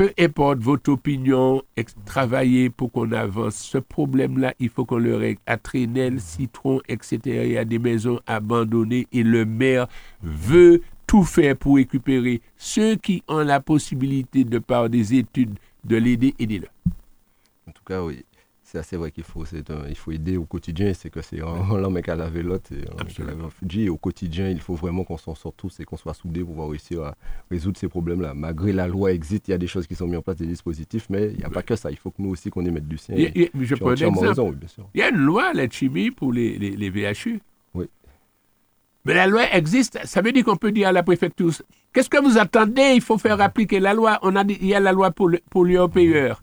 [0.00, 1.62] peu importe votre opinion,
[2.06, 3.56] travaillez pour qu'on avance.
[3.56, 5.38] Ce problème-là, il faut qu'on le règle.
[5.44, 9.88] À Trénel, Citron, etc., il y a des maisons abandonnées et le maire
[10.22, 15.96] veut tout faire pour récupérer ceux qui ont la possibilité, de par des études, de
[15.96, 16.68] l'aider, aidez-le.
[17.68, 18.24] En tout cas, oui.
[18.70, 20.94] C'est assez vrai qu'il faut, c'est il faut aider au quotidien.
[20.94, 22.70] C'est que c'est en l'homme mec à laver l'autre.
[22.72, 23.76] et en.
[23.76, 26.50] Et au quotidien, il faut vraiment qu'on s'en sorte tous et qu'on soit soudés pour
[26.50, 27.16] pouvoir réussir à
[27.50, 28.32] résoudre ces problèmes-là.
[28.32, 30.46] Malgré la loi existe, il y a des choses qui sont mises en place, des
[30.46, 31.90] dispositifs, mais il n'y a pas que ça.
[31.90, 33.16] Il faut que nous aussi, qu'on y mette du sien.
[33.16, 33.94] Il je prends un
[34.28, 34.88] raison, oui, bien sûr.
[34.94, 37.40] Il y a une loi, la chimie, pour les, les, les VHU.
[37.74, 37.86] Oui.
[39.04, 39.98] Mais la loi existe.
[40.04, 41.50] Ça veut dire qu'on peut dire à la préfecture,
[41.92, 42.92] qu'est-ce que vous attendez?
[42.94, 44.20] Il faut faire appliquer la loi.
[44.22, 46.40] On a dit, il y a la loi pour, le- pour les payeurs.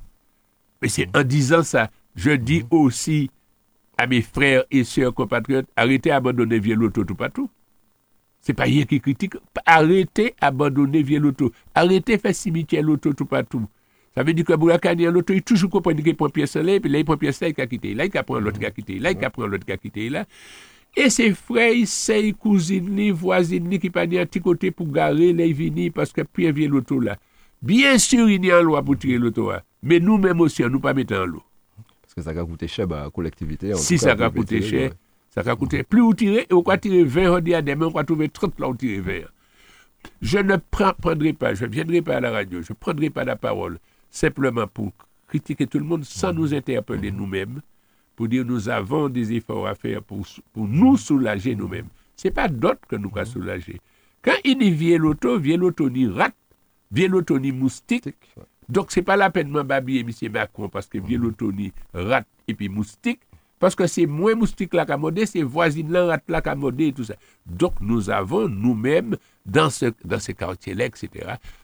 [0.81, 3.29] Mais c'est en disant ça, je dis aussi
[3.97, 7.49] à mes frères et sœurs compatriotes, arrêtez d'abandonner vieux l'auto tout partout.
[8.41, 9.35] C'est pas hier qui critique.
[9.65, 11.51] Arrêtez d'abandonner vieux l'auto.
[11.73, 13.67] Arrêtez faire cimetière l'auto tout partout.
[14.15, 16.99] Ça veut dire que Boulakani, l'auto, il toujours comprend qu'il prend pièce là, puis là,
[16.99, 17.93] il prend pièce là, il a quitté.
[17.93, 18.97] Là, il prend l'autre qui a quitté.
[18.99, 20.09] Là, il prend l'autre qui a quitté.
[20.09, 20.25] Là.
[20.95, 25.53] Et ses frères, ses cousines, les voisines, qui pas un petit côté pour garer, ils
[25.53, 27.17] viennent parce que puis vient l'auto là.
[27.61, 29.63] Bien sûr, il y a une loi pour tirer l'auto là.
[29.83, 31.43] Mais nous-mêmes aussi, nous pas mettre en l'eau.
[32.17, 33.75] Que ça va coûter cher bah, à la collectivité.
[33.75, 34.95] en Si tout ça va coûter cher, ouais.
[35.29, 35.83] ça va coûter.
[35.83, 38.59] Plus vous tirez, vous va tirer 20 on dit à demain, on va trouver 30
[38.59, 39.13] là, on tire 20.
[40.23, 43.23] Je ne prendrai pas, je ne viendrai pas à la radio, je ne prendrai pas
[43.23, 43.77] la parole
[44.09, 44.93] simplement pour
[45.27, 47.61] critiquer tout le monde sans nous interpeller nous-mêmes,
[48.15, 51.89] pour dire nous avons des efforts à faire pour, pour nous soulager nous-mêmes.
[52.15, 53.79] Ce n'est pas d'autres que nous allons soulager.
[54.23, 56.31] Quand il y vient l'auto, vient l'auto ni rat,
[56.91, 58.09] vient l'auto ni moustique.
[58.69, 60.31] Donc, c'est pas la peine de m'habiller M.
[60.31, 63.21] Macron parce que vient l'autonie, rat et puis moustique.
[63.59, 66.87] Parce que c'est moins moustique là qu'à modé, c'est voisine là, rat là qu'à modé
[66.87, 67.15] et tout ça.
[67.45, 71.09] Donc, nous avons nous-mêmes, dans, ce, dans ces quartiers-là, etc.,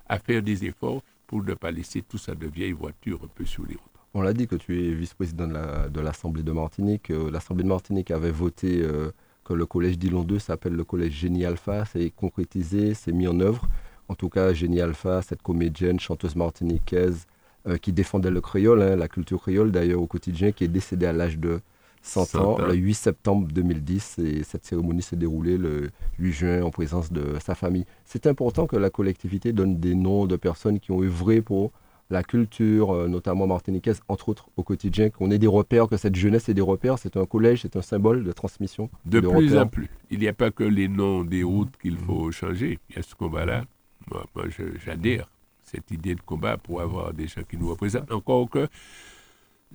[0.08, 3.46] à faire des efforts pour ne pas laisser tout ça de vieilles voitures un peu
[3.46, 3.94] sur les routes.
[4.16, 7.10] On l'a dit que tu es vice-président de l'Assemblée de, Martinique.
[7.12, 9.12] Euh, L'Assemblée de Martinique avait voté euh,
[9.44, 11.86] que le collège Dillon 2 s'appelle le collège Génie Alpha.
[11.86, 13.68] C'est concrétisé, c'est mis en œuvre.
[14.10, 17.26] En tout cas, Génie Alpha, cette comédienne, chanteuse martiniquaise
[17.68, 21.06] euh, qui défendait le créole, hein, la culture créole d'ailleurs au quotidien, qui est décédée
[21.06, 21.62] à l'âge de
[22.02, 24.20] 100, ans, le 8 septembre 2010.
[24.20, 25.90] Et cette cérémonie s'est déroulée le
[26.20, 27.86] 8 juin en présence de sa famille.
[28.06, 31.72] C'est important que la collectivité donne des noms de personnes qui ont œuvré pour
[32.10, 36.16] la culture, euh, notamment martiniquaise, entre autres, au quotidien, qu'on ait des repères, que cette
[36.16, 37.00] jeunesse ait des repères.
[37.00, 38.90] C'est un collège, c'est un symbole de transmission.
[39.06, 39.90] De, plus en plus.
[40.12, 42.80] Il n'y a pas que les noms des routes qu'il faut changer.
[42.90, 43.64] Il y a ce combat-là.
[44.10, 44.46] Moi, moi
[44.86, 45.30] j'adhère
[45.64, 48.12] cette idée de combat pour avoir des gens qui nous représentent.
[48.12, 48.68] Encore que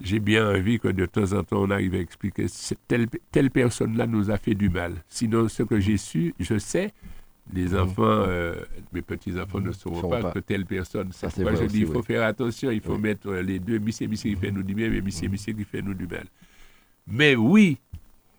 [0.01, 2.47] j'ai bien envie que de temps en temps on arrive à expliquer
[2.87, 4.95] telle, telle personne-là nous a fait du mal.
[5.09, 6.93] Sinon, ce que j'ai su, je sais,
[7.53, 7.79] les mhm.
[7.79, 8.55] enfants, euh,
[8.93, 11.11] mes petits-enfants ne sauront pas, que telle personne.
[11.13, 14.35] C'est pourquoi je dis il faut faire attention, il faut mettre les deux, Missy Missy
[14.35, 16.27] qui fait nous du bien, mais Missy Missy qui fait nous du mal.
[17.07, 17.79] Mais oui,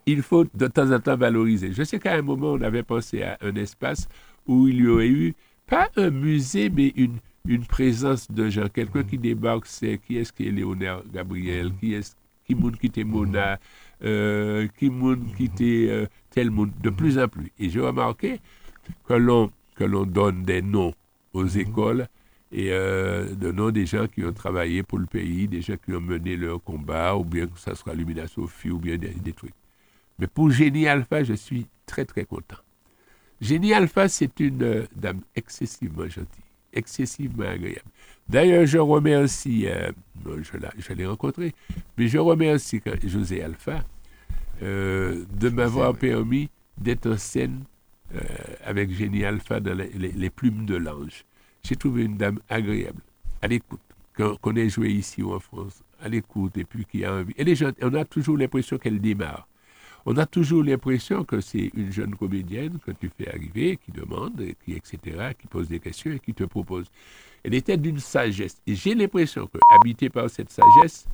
[0.06, 1.73] il faut de temps en temps valoriser.
[1.73, 4.08] Je sais qu'à un moment, on avait pensé à un espace
[4.47, 5.34] où il y aurait eu,
[5.70, 8.68] pas un musée, mais une, une présence de gens.
[8.70, 13.04] Quelqu'un qui débarque, c'est qui est-ce qui est Léonard Gabriel, qui est-ce qui qui était
[13.04, 13.60] Mona,
[14.04, 17.52] euh, qui monde qui était tel monde, de plus en plus.
[17.60, 18.40] Et j'ai remarqué
[19.08, 19.52] que l'on,
[20.06, 20.94] donne des noms
[21.34, 22.08] aux écoles
[22.52, 25.94] et euh, de noms des gens qui ont travaillé pour le pays, des gens qui
[25.94, 29.54] ont mené leur combat, ou bien que ce soit Lumina Sophie, ou bien des, trucs.
[30.18, 32.58] Mais pour Génie Alpha, je suis très très content.
[33.41, 37.89] Génie Alpha, c'est une euh, dame excessivement gentille, excessivement agréable.
[38.28, 39.91] D'ailleurs, je remercie, euh,
[40.25, 41.56] je, je l'ai rencontré,
[41.97, 43.84] mais je remercie José Alpha
[44.62, 47.63] euh, de m'avoir permis d'être en scène
[48.13, 48.19] euh,
[48.65, 51.23] avec Génie Alpha dans les, plumes de l'ange.
[51.63, 53.02] J'ai trouvé une dame agréable,
[53.41, 53.80] à l'écoute,
[54.15, 57.34] qu'on ait joué ici ou en France, à l'écoute, et puis qui a envie.
[57.38, 59.47] Et les gens, on a toujours l'impression qu'elle démarre.
[60.06, 64.42] On a toujours l'impression que c'est une jeune comédienne que tu fais arriver, qui demande,
[64.64, 66.88] qui, etc., qui pose des questions et qui te propose.
[67.44, 68.62] Elle était d'une sagesse.
[68.66, 71.06] Et j'ai l'impression que, habité par cette sagesse,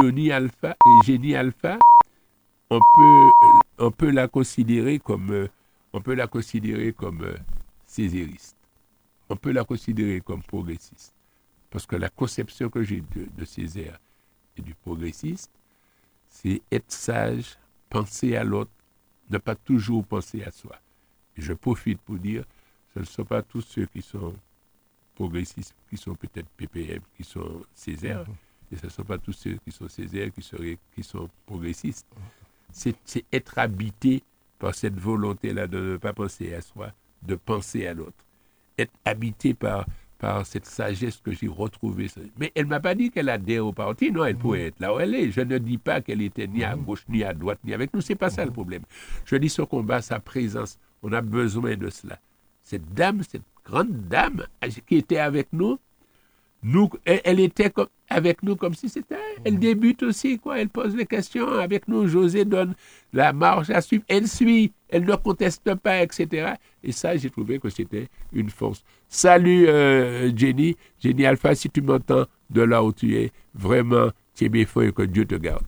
[0.00, 1.78] Johnny Alpha et Génie Alpha,
[2.70, 3.28] on peut,
[3.78, 5.48] on peut la considérer comme euh,
[5.92, 7.36] on peut la considérer comme euh,
[7.86, 8.56] césériste.
[9.30, 11.14] On peut la considérer comme progressiste.
[11.70, 13.02] Parce que la conception que j'ai
[13.36, 13.98] de, Césaire
[14.56, 15.50] et du progressiste,
[16.28, 18.70] c'est être sage, penser à l'autre,
[19.30, 20.76] ne pas toujours penser à soi.
[21.36, 22.44] Et je profite pour dire,
[22.94, 24.34] ce ne sont pas tous ceux qui sont
[25.14, 28.72] progressistes, qui sont peut-être PPM, qui sont Césaire, mm-hmm.
[28.72, 32.06] et ce ne sont pas tous ceux qui sont Césaire, qui, seraient, qui sont progressistes.
[32.72, 34.22] C'est être habité
[34.58, 38.24] par cette volonté-là de ne pas penser à soi, de penser à l'autre.
[38.76, 39.86] Être habité par,
[40.18, 42.08] par cette sagesse que j'ai retrouvée.
[42.38, 44.94] Mais elle ne m'a pas dit qu'elle adhère au parti, non, elle pourrait être là
[44.94, 45.30] où elle est.
[45.30, 48.00] Je ne dis pas qu'elle était ni à gauche, ni à droite, ni avec nous,
[48.00, 48.82] c'est pas ça le problème.
[49.24, 52.18] Je dis son combat, sa présence, on a besoin de cela.
[52.62, 54.44] Cette dame, cette grande dame
[54.86, 55.78] qui était avec nous,
[56.62, 57.72] nous, elle, était
[58.08, 59.16] avec nous comme si c'était.
[59.44, 60.58] Elle débute aussi, quoi.
[60.58, 62.08] Elle pose les questions avec nous.
[62.08, 62.74] José donne
[63.12, 64.02] la marche à suivre.
[64.08, 66.54] Elle suit, elle ne conteste pas, etc.
[66.82, 68.82] Et ça, j'ai trouvé que c'était une force.
[69.08, 70.76] Salut, euh, Jenny.
[70.98, 74.92] Jenny Alpha, si tu m'entends de là où tu es, vraiment, tu es fort et
[74.92, 75.64] que Dieu te garde.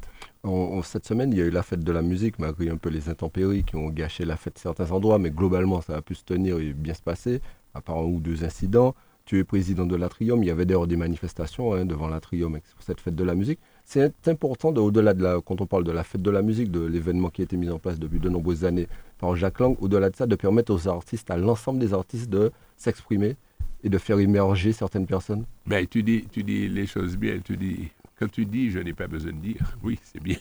[0.83, 3.09] cette semaine, il y a eu la fête de la musique, malgré un peu les
[3.09, 6.25] intempéries qui ont gâché la fête de certains endroits, mais globalement, ça a pu se
[6.25, 7.41] tenir et bien se passer,
[7.75, 8.97] à part un ou deux incidents
[9.31, 10.43] tu es président de l'Atrium.
[10.43, 13.61] Il y avait d'ailleurs des manifestations hein, devant l'Atrium pour cette fête de la musique.
[13.85, 16.81] C'est important, au-delà de la, quand on parle de la fête de la musique, de
[16.85, 18.89] l'événement qui a été mis en place depuis de nombreuses années
[19.19, 22.51] par Jacques Lang, au-delà de ça, de permettre aux artistes, à l'ensemble des artistes, de
[22.77, 23.37] s'exprimer
[23.85, 25.45] et de faire émerger certaines personnes.
[25.65, 27.39] Mais tu dis, tu dis les choses bien.
[27.39, 27.89] Tu dis,
[28.19, 30.39] quand tu dis, je n'ai pas besoin de dire, oui, c'est bien.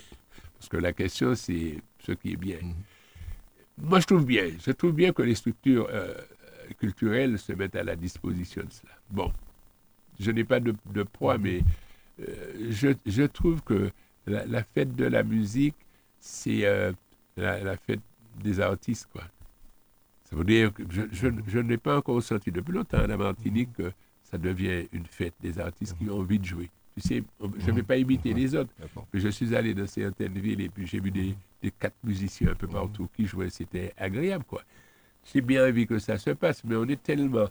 [0.57, 2.57] Parce que la question, c'est ce qui est bien.
[2.63, 2.73] Mhm.
[3.83, 4.45] Moi, je trouve bien.
[4.65, 6.15] Je trouve bien que les structures euh,
[6.77, 8.91] culturels se mettent à la disposition de cela.
[9.09, 9.31] Bon,
[10.19, 11.61] je n'ai pas de, poids, mais
[12.19, 12.71] euh,
[13.05, 13.91] je, trouve que
[14.27, 15.75] la, fête de la musique,
[16.19, 16.91] c'est euh,
[17.37, 18.01] la, fête
[18.41, 19.23] des artistes, quoi.
[20.25, 23.91] Ça veut dire que je, n'ai pas encore senti depuis longtemps à la Martinique que
[24.21, 26.69] ça devient une fête des artistes qui ont envie de jouer.
[26.93, 28.69] Tu sais, je ne vais pas imiter les autres,
[29.11, 32.51] mais je suis allé dans certaines villes et puis j'ai vu des, des quatre musiciens
[32.51, 33.49] un peu partout qui jouaient.
[33.49, 34.61] C'était agréable, quoi.
[35.23, 37.47] C'est bien envie que ça se passe, mais on est tellement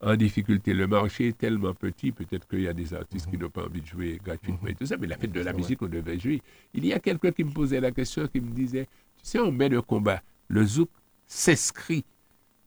[0.00, 0.74] en difficulté.
[0.74, 3.80] Le marché est tellement petit, peut-être qu'il y a des artistes qui n'ont pas envie
[3.80, 6.42] de jouer gratuitement et tout ça, mais la fête de la musique, on devait jouer.
[6.74, 8.84] Il y a quelqu'un qui me posait la question, qui me disait,
[9.16, 10.90] tu sais, on met le combat, le zouk
[11.26, 12.04] s'inscrit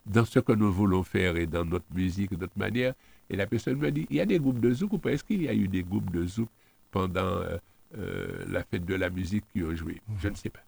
[0.06, 2.95] dans ce que nous voulons faire et dans notre musique, notre manière.
[3.30, 5.12] Et la personne me dit, il y a des groupes de zouk ou pas?
[5.12, 6.50] Est-ce qu'il y a eu des groupes de zouk
[6.89, 7.41] pendant
[7.93, 10.02] la fête de la musique qui ont joué?
[10.20, 10.64] Je ne sais pas.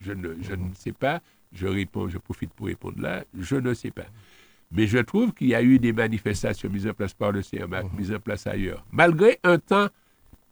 [0.00, 1.22] Je ne, je ne sais pas.
[1.52, 3.24] Je réponds, je profite pour répondre là.
[3.38, 4.06] Je ne sais pas.
[4.72, 7.82] Mais je trouve qu'il y a eu des manifestations mises en place par le CMA,
[7.96, 9.88] mises en place ailleurs, malgré un temps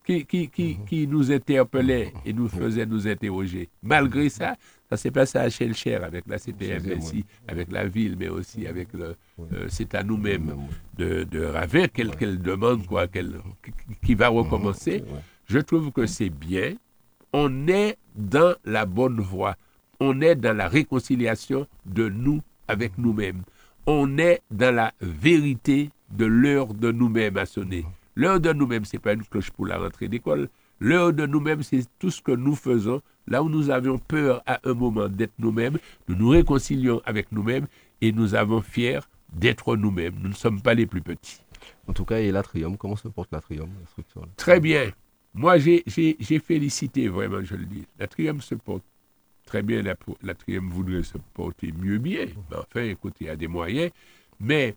[0.05, 3.68] qui, qui, qui, qui, nous interpellait et nous faisait nous interroger.
[3.82, 4.57] Malgré ça,
[4.88, 8.92] ça s'est passé à Chelcher avec la CPM ici, avec la ville, mais aussi avec
[8.94, 9.14] le.
[9.53, 10.55] Euh, c'est à nous-mêmes
[10.96, 15.05] de, de Ravin qu'elle demande, quoi, qui va recommencer.
[15.46, 16.74] Je trouve que c'est bien.
[17.34, 19.57] On est dans la bonne voie.
[20.01, 23.42] On est dans la réconciliation de nous avec nous-mêmes.
[23.86, 27.84] On est dans la vérité de l'heure de nous-mêmes à sonner.
[28.14, 30.49] L'heure de nous-mêmes, ce n'est pas une cloche pour la rentrée d'école.
[30.78, 33.03] L'heure de nous-mêmes, c'est tout ce que nous faisons.
[33.26, 37.66] Là où nous avions peur à un moment d'être nous-mêmes, nous nous réconcilions avec nous-mêmes
[38.01, 39.01] et nous avons fiers
[39.32, 40.14] d'être nous-mêmes.
[40.22, 41.40] Nous ne sommes pas les plus petits.
[41.88, 43.68] En tout cas, et l'Atrium, comment se porte l'Atrium,
[44.16, 44.92] la Très bien.
[45.34, 45.82] Moi, j'ai
[46.38, 47.84] félicité vraiment, je le dis.
[47.99, 48.84] L'Atrium se porte
[49.49, 49.82] très bien.
[50.22, 52.26] L'Atrium voudrait se porter mieux bien.
[52.51, 53.90] Mais enfin, écoute, il y a des moyens.
[54.38, 54.76] Mais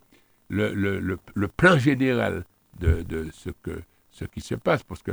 [0.49, 2.43] le, le, le plan général
[2.79, 5.11] de, ce, que, ce qui se passe, parce que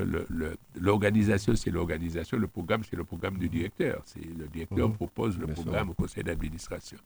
[0.81, 4.03] l'organisation, c'est l'organisation, le programme, c'est le programme du directeur.
[4.07, 4.95] C'est Le directeur mmh.
[4.95, 6.99] propose le programme au conseil d'administration.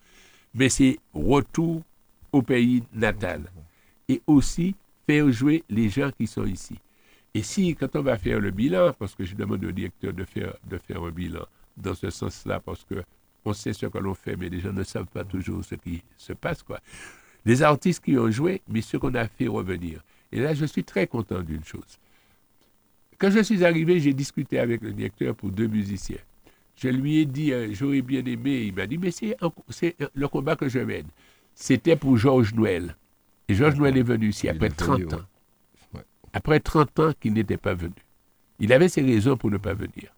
[0.54, 1.82] Mais c'est retour
[2.30, 3.50] au pays natal
[4.08, 4.74] et aussi
[5.06, 6.76] faire jouer les gens qui sont ici.
[7.34, 10.24] Et si, quand on va faire le bilan, parce que je demande au directeur de
[10.24, 11.46] faire, de faire un bilan
[11.76, 13.02] dans ce sens-là, parce que
[13.44, 16.02] on sait ce que l'on fait, mais les gens ne savent pas toujours ce qui
[16.16, 16.62] se passe.
[16.62, 16.80] Quoi.
[17.44, 20.00] Les artistes qui ont joué, mais ce qu'on a fait revenir.
[20.30, 21.98] Et là, je suis très content d'une chose.
[23.18, 26.18] Quand je suis arrivé, j'ai discuté avec le directeur pour deux musiciens.
[26.76, 28.62] Je lui ai dit, euh, j'aurais bien aimé.
[28.62, 29.36] Il m'a dit, mais c'est
[30.14, 31.06] le combat que je mène.
[31.54, 32.96] C'était pour Georges Noël.
[33.48, 35.20] Et Georges Noël est venu ici après 30 ans.
[36.32, 37.94] Après 30 ans qu'il n'était pas venu.
[38.58, 40.14] Il avait ses raisons pour ne pas venir.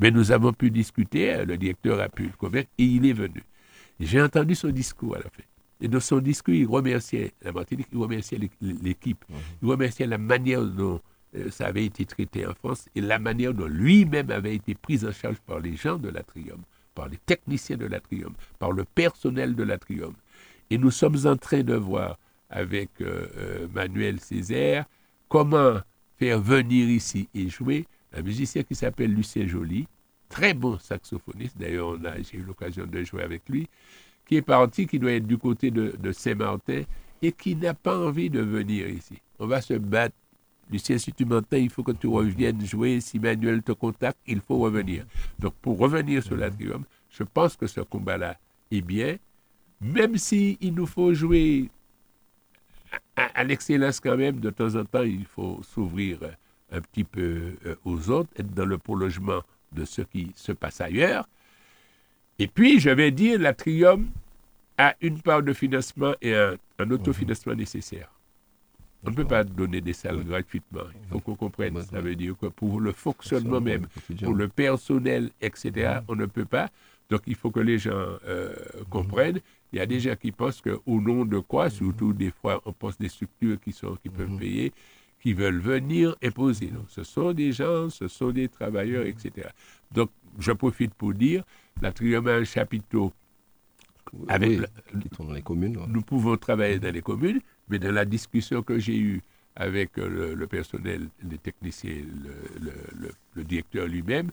[0.00, 3.12] Mais nous avons pu discuter, euh, le directeur a pu le convaincre et il est
[3.12, 3.42] venu.
[4.00, 5.42] J'ai entendu son discours à la fin.
[5.80, 9.36] Et dans son discours, il remerciait la Martinique, il remerciait l'équipe, mhm.
[9.62, 11.00] il remerciait la manière dont
[11.36, 15.04] euh, ça avait été traité en France et la manière dont lui-même avait été pris
[15.06, 16.62] en charge par les gens de l'Atrium,
[16.94, 20.14] par les techniciens de l'Atrium, par le personnel de l'Atrium.
[20.70, 22.18] Et nous sommes en train de voir
[22.50, 24.86] avec euh, euh, Manuel Césaire
[25.28, 25.80] comment
[26.16, 29.86] faire venir ici et jouer un musicien qui s'appelle Lucien Joly,
[30.28, 33.68] très bon saxophoniste, d'ailleurs j'ai eu l'occasion de jouer avec lui,
[34.26, 36.82] qui est parti, qui doit être du côté de, Saint-Martin
[37.22, 39.18] et qui n'a pas envie de venir ici.
[39.38, 40.14] On va se battre.
[40.70, 43.00] Lucien, si tu m'entends, il faut que tu reviennes jouer.
[43.00, 45.04] Si Manuel te contacte, il faut revenir.
[45.38, 48.38] Donc, pour revenir sur l'atrium, je pense que ce combat-là
[48.70, 49.16] est bien,
[49.80, 51.70] même s'il il nous faut jouer
[53.16, 56.18] à, l'excellence quand même, de temps en temps, il faut s'ouvrir
[56.74, 60.80] un petit peu euh, aux autres, être dans le prolongement de ce qui se passe
[60.80, 61.28] ailleurs.
[62.38, 64.08] Et puis, je vais dire, l'Atrium
[64.76, 68.10] a une part de financement et un, autofinancement nécessaire.
[69.06, 70.84] On ne peut pas donner des salles gratuitement.
[71.02, 71.80] Il faut qu'on comprenne.
[71.82, 73.86] Ça veut dire que pour le fonctionnement même,
[74.22, 76.70] pour le personnel, etc., on ne peut pas.
[77.10, 77.92] Donc, il faut que les gens
[78.26, 78.54] euh,
[78.88, 79.40] comprennent.
[79.72, 82.72] Il y a des gens qui pensent qu'au nom de quoi, surtout des fois, on
[82.72, 84.72] pense des structures qui, sont, qui peuvent payer,
[85.24, 86.70] qui veulent venir imposer.
[86.88, 89.48] Ce sont des gens, ce sont des travailleurs, etc.
[89.90, 91.42] Donc, je profite pour dire,
[91.80, 93.10] la a un chapiteau
[94.28, 94.60] avec
[95.18, 95.78] dans les communes.
[95.88, 99.22] Nous pouvons travailler dans les communes, mais dans la discussion que j'ai eue
[99.56, 102.02] avec euh, le, personnel, les techniciens,
[103.34, 104.32] le, directeur lui-même, mhm.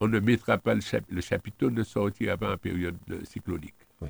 [0.00, 3.74] on ne mettra pas le, chapiteau ne sortira pas en période cyclonique.
[4.00, 4.08] Oui,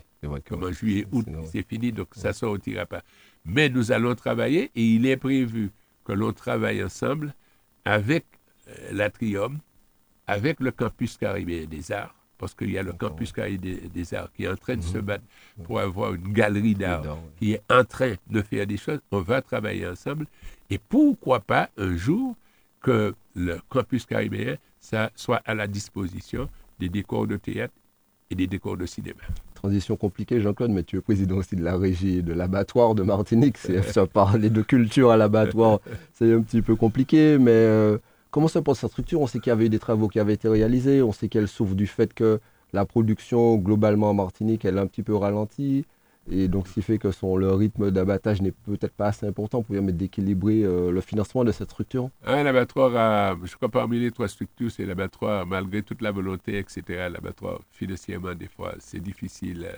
[0.49, 3.03] Comme en juillet, août, c'est fini, donc ça ne sortira pas.
[3.45, 5.71] Mais nous allons travailler et il est prévu
[6.05, 7.35] que l'on travaille ensemble
[7.85, 8.25] avec
[8.69, 9.59] euh, l'Atrium,
[10.27, 14.33] avec le campus caribéen des arts, parce qu'il y a le campus caribéen des, arts
[14.33, 15.05] qui est en train de se mhm.
[15.05, 15.25] battre
[15.65, 19.01] pour avoir une galerie d'art, qui est en train de faire des choses.
[19.11, 20.27] On va travailler ensemble.
[20.71, 22.37] Et pourquoi pas un jour
[22.81, 27.73] que le campus caribéen ça soit à la disposition des décors de théâtre
[28.31, 29.21] et des décors de cinéma.
[29.55, 33.59] Transition compliquée, Jean-Claude, mais tu es président aussi de la régie de l'abattoir de Martinique.
[33.59, 35.81] ça parler de culture à l'abattoir,
[36.13, 37.99] c'est un petit peu compliqué, mais euh,
[38.35, 39.21] Comment se passe sa structure?
[39.21, 41.47] On sait qu'il y avait eu des travaux qui avaient été réalisés, on sait qu'elle
[41.47, 42.41] souffre du fait que
[42.73, 45.85] la production globalement en Martinique, elle est un petit peu ralentie.
[46.31, 49.63] Et donc, ce qui fait que son, le rythme d'abattage n'est peut-être pas assez important
[49.63, 52.09] pour permettre d'équilibrer euh, le financement de cette structure.
[52.25, 57.09] Un l'abattoir, je crois parmi les trois structures, c'est l'abattoir, malgré toute la volonté, etc.
[57.13, 59.77] L'abattoir, financièrement, des fois, c'est difficile euh,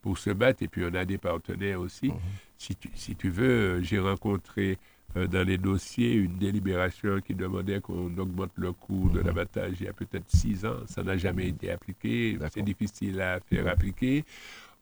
[0.00, 0.62] pour se battre.
[0.62, 2.08] Et puis, on a des partenaires aussi.
[2.08, 2.16] Mhm.
[2.56, 3.44] si, tu, si tu veux,
[3.78, 4.78] euh, j'ai rencontré
[5.16, 9.86] euh, dans les dossiers une délibération qui demandait qu'on augmente le coût de l'abattage il
[9.86, 10.78] y a peut-être six ans.
[10.86, 12.38] Ça n'a jamais été appliqué.
[12.50, 14.24] C'est difficile à faire appliquer.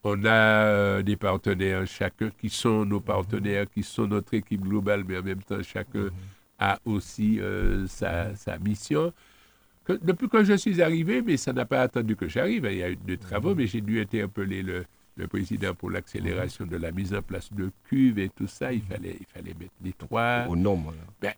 [0.03, 5.05] On a euh, des partenaires, chacun qui sont nos partenaires, qui sont notre équipe globale,
[5.07, 6.09] mais en même temps, chacun
[6.59, 9.13] a aussi euh, sa, mission.
[9.89, 12.91] depuis que je suis arrivé, mais ça n'a pas attendu que j'arrive, il y a
[12.91, 14.85] eu des travaux, mais j'ai dû interpeller le,
[15.17, 18.73] le président pour l'accélération de la mise en place de cuves et tout ça.
[18.73, 20.47] Il fallait, il fallait mettre les trois.
[20.49, 20.95] Au nombre.
[21.21, 21.35] Ben,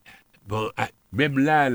[0.47, 1.69] bon, ah, même là,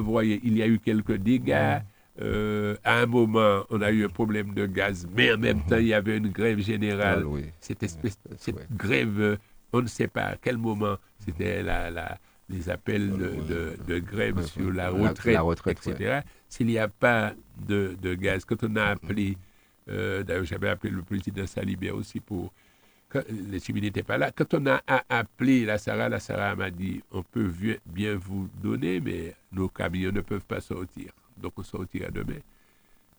[0.00, 1.80] voyez, il y a eu quelques dégâts.
[2.20, 5.78] Euh, à un moment, on a eu un problème de gaz, mais en même temps,
[5.78, 7.24] il y avait une grève générale.
[7.26, 9.36] Ah cette, espèce, cette grève, euh,
[9.72, 14.42] on ne sait pas à quel moment, c'était la, la, les appels de, de, grève
[14.44, 16.20] sur la retraite, etc.
[16.48, 17.32] S'il n'y a pas
[17.66, 19.36] de, de, gaz, quand on a appelé
[19.88, 22.52] euh, d'ailleurs, j'avais appelé le président Salibert aussi pour.
[23.28, 24.30] les civils n'étaient pas là.
[24.32, 27.50] Quand on a appelé la Sarah, la Sarah m'a dit on peut
[27.86, 31.12] bien vous donner, mais nos camions ne peuvent pas sortir.
[31.36, 32.40] Donc on sortira demain.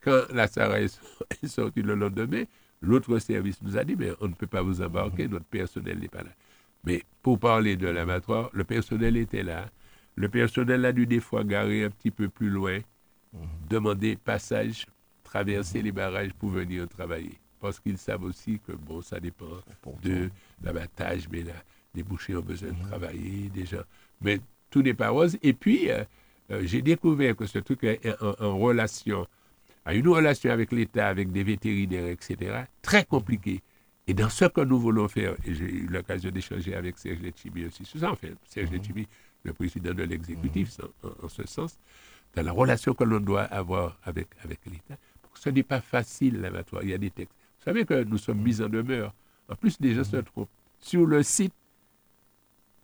[0.01, 2.43] Quand la Sarah est sortie le lendemain,
[2.82, 6.07] l'autre service nous a dit mais on ne peut pas vous embarquer, notre personnel n'est
[6.07, 6.32] pas là.
[6.86, 9.70] Mais pour parler de l'abattoir, le personnel était là.
[10.16, 12.80] Le personnel a dû des fois garer un petit peu plus loin,
[13.34, 13.41] mhm.
[13.70, 14.86] demander passage
[15.24, 17.38] traverser les barrages pour venir travailler.
[17.59, 19.59] Parce qu'ils savent aussi que, bon, ça dépend
[20.01, 20.30] de
[20.63, 21.53] l'abattage, mais là,
[21.93, 22.88] les bouchers ont besoin de mhm.
[22.88, 23.86] travailler, déjà.
[24.22, 24.39] Mais
[24.70, 25.38] tout n'est pas rose.
[25.41, 26.03] Et puis, euh,
[26.52, 29.26] euh, j'ai découvert que ce truc est en, relation,
[29.86, 33.62] a une relation avec l'État, avec des vétérinaires, etc., très compliqué.
[34.08, 37.66] Et dans ce que nous voulons faire, et j'ai eu l'occasion d'échanger avec Serge Letchimi
[37.66, 38.76] aussi sur ça, en fait, Serge mhm.
[38.76, 39.08] Letchimi,
[39.43, 41.10] le président de l'exécutif, mhm.
[41.24, 41.80] en, ce sens,
[42.36, 44.98] dans la relation que l'on doit avoir avec, avec l'État,
[45.34, 46.84] ce n'est pas facile, l'abattoir.
[46.84, 47.36] Il y a des textes.
[47.60, 49.14] Vous savez que nous sommes mis en demeure.
[49.50, 50.50] En plus, les gens se trompent.
[50.80, 51.54] Sur le site,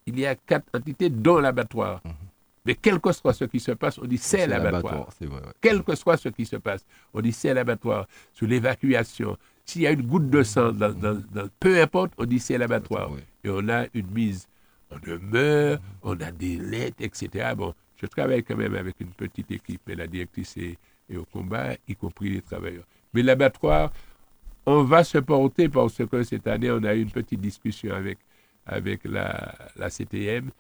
[0.08, 2.02] il y a quatre entités, dont l'abattoir.
[2.04, 2.12] Mhm.
[2.66, 5.10] Mais quel que soit ce qui se passe, on dit c'est l'abattoir.
[5.60, 8.08] Quel que soit ce qui se passe, on dit c'est l'abattoir.
[8.34, 11.18] Sur l'évacuation, s'il y a une goutte de sang, dans,
[11.60, 13.12] peu importe, on dit c'est l'abattoir.
[13.44, 14.48] Et on a une mise
[14.92, 17.54] en demeure, on a des lettres, etc.
[17.56, 20.78] Bon, je travaille quand même avec une petite équipe, et la directrice est
[21.16, 22.86] au combat, y compris les travailleurs.
[23.14, 23.92] Mais l'abattoir,
[24.66, 28.20] on va se porter parce que cette année, on a eu une petite discussion avec,
[28.66, 30.52] avec la, la CTM.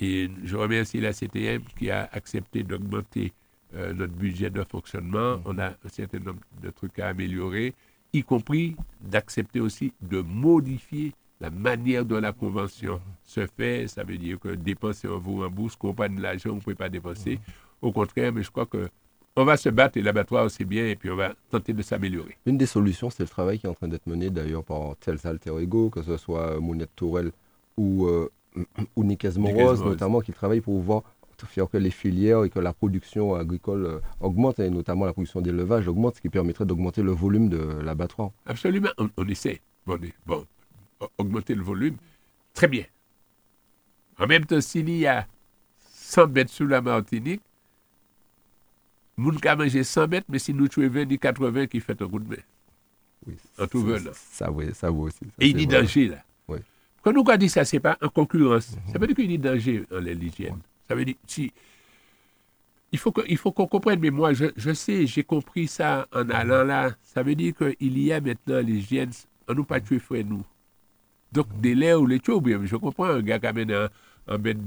[0.00, 3.32] Et je remercie la CTM qui a accepté d'augmenter
[3.74, 5.40] euh, notre budget de fonctionnement.
[5.44, 7.74] On a un certain nombre de trucs à améliorer,
[8.12, 13.86] y compris d'accepter aussi de modifier la manière dont la convention se fait.
[13.88, 16.60] Ça veut dire que dépenser en vous en bourse, qu'on pas de l'argent, on ne
[16.60, 17.38] peut pas dépenser.
[17.82, 18.88] Au contraire, mais je crois que
[19.36, 22.36] on va se battre et l'abattoir aussi bien, et puis on va tenter de s'améliorer.
[22.46, 25.24] Une des solutions, c'est le travail qui est en train d'être mené d'ailleurs par Tels
[25.24, 27.30] Alter Ego, que ce soit Mounette Tourelle
[27.76, 28.28] ou, euh,
[28.96, 29.04] ou
[29.36, 31.02] Moros, notamment, qui travaillent pour voir
[31.46, 35.40] faire que les filières et que la production agricole euh, augmente, et notamment la production
[35.40, 38.30] d'élevage augmente, ce qui permettrait d'augmenter le volume de l'abattoir.
[38.46, 39.60] Absolument, on, essaie.
[39.86, 40.46] Bon, bon,
[41.18, 41.96] augmenter le volume,
[42.54, 42.84] très bien.
[44.18, 45.26] En même temps, s'il y a
[45.92, 47.42] 100 bêtes sous la Martinique,
[49.20, 52.08] Moun ka manje 100 mètres, mais si nous tuons 20 ni 80 qui fait un
[52.08, 52.42] coup de main.
[53.26, 53.86] Oui, en tout.
[54.14, 55.20] Ça, oui, ça vaut aussi.
[55.38, 56.24] Et il y a danger, là.
[57.02, 58.76] Quand nous dit ça, ce n'est pas en concurrence.
[58.92, 60.58] Ça veut dire qu'il y a danger dans l'hygiène.
[60.88, 61.52] Ça veut dire, si.
[62.92, 66.90] Il faut qu'on comprenne, mais moi, je, je sais, j'ai compris ça en allant là.
[67.02, 69.10] Ça veut dire qu'il y a maintenant l'hygiène,
[69.48, 70.44] on nous pas tuer frère nous.
[71.30, 73.88] Donc, des laits ou les tuer, bien, je comprends un gars qui amène un,
[74.26, 74.58] un bête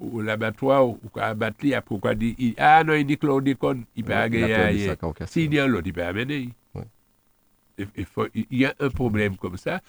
[0.00, 4.12] ou l'abattoir ou qu'à abattre après pourquoi dit ah non il dit chlordécone il peut
[4.12, 4.94] ouais, gagner
[5.26, 6.50] s'il y a l'autre il peut amener
[7.78, 9.80] il, y a un problème comme ça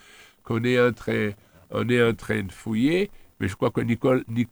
[0.43, 1.31] qu'on est en train
[1.71, 3.09] on est en train de fouiller
[3.39, 4.49] mais je crois que Nicole, Nic,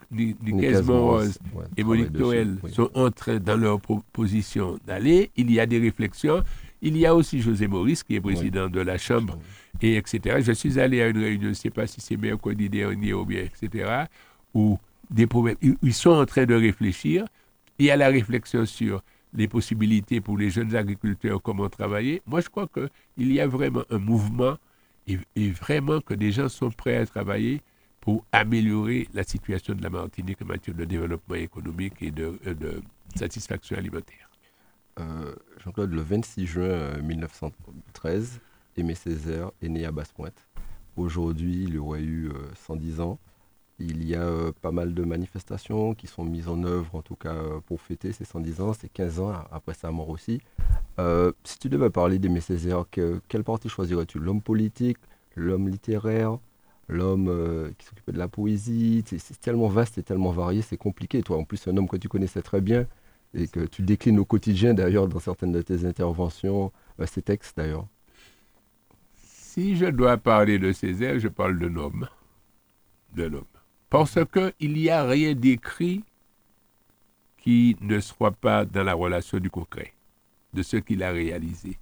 [1.76, 3.82] et Monique Noël sont en train, dans leur
[4.14, 5.30] position d'aller.
[5.36, 6.42] Il y a des réflexions.
[6.82, 9.38] Il y a aussi José Maurice, qui est président de la Chambre,
[9.82, 10.38] et etc.
[10.42, 13.26] Je suis allé à une réunion, je ne sais pas si c'est mercredi dernier ou
[13.26, 14.06] bien, etc.,
[14.54, 14.78] où
[15.10, 15.58] des problèmes.
[15.62, 17.26] Ils sont en train de réfléchir.
[17.80, 19.02] Il y a la réflexion sur
[19.34, 22.22] les possibilités pour les jeunes agriculteurs, comment travailler.
[22.26, 24.56] Moi, je crois qu'il y a vraiment un mouvement
[25.08, 27.62] et, vraiment que des gens sont prêts à travailler
[28.02, 32.82] pour améliorer la situation de la Martinique en matière de développement économique et de, euh,
[33.16, 34.30] satisfaction alimentaire.
[35.00, 35.34] Euh,
[35.64, 40.48] Jean-Claude, le 26 juin 1913, euh, Aimé Césaire est né à Basse-Pointe.
[40.96, 43.20] Aujourd'hui, il aurait eu 110 ans.
[43.80, 47.16] Il y a euh, pas mal de manifestations qui sont mises en œuvre, en tout
[47.16, 50.42] cas euh, pour fêter ces 110 ans, ces 15 ans après sa mort aussi.
[51.00, 54.18] Euh, si tu devais parler d'Aimé Césaire, quel parti choisirais-tu?
[54.20, 54.98] L'homme politique,
[55.36, 56.40] l'homme littéraire,
[56.88, 59.04] l'homme qui s'occupait de la poésie?
[59.06, 61.22] C'est tellement vaste et tellement varié, c'est compliqué.
[61.22, 62.88] Toi, en plus, un homme que tu connaissais très bien
[63.34, 67.58] et que tu déclines au quotidien, d'ailleurs, dans certaines de tes interventions, euh, ces textes,
[67.58, 67.88] d'ailleurs.
[69.16, 72.08] Si je dois parler de Césaire, je parle de l'homme.
[73.16, 73.57] De l'homme.
[73.90, 76.04] Parce qu'il n'y a rien d'écrit
[77.38, 79.94] qui ne soit pas dans la relation du concret,
[80.54, 81.78] de ce qu'il a réalisé.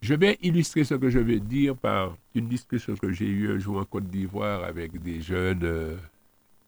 [0.00, 3.58] Je vais illustrer ce que je vais dire par une discussion que j'ai eue un
[3.58, 5.96] jour en Côte d'Ivoire avec des jeunes euh,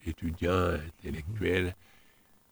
[0.06, 1.74] étudiants, intellectuels.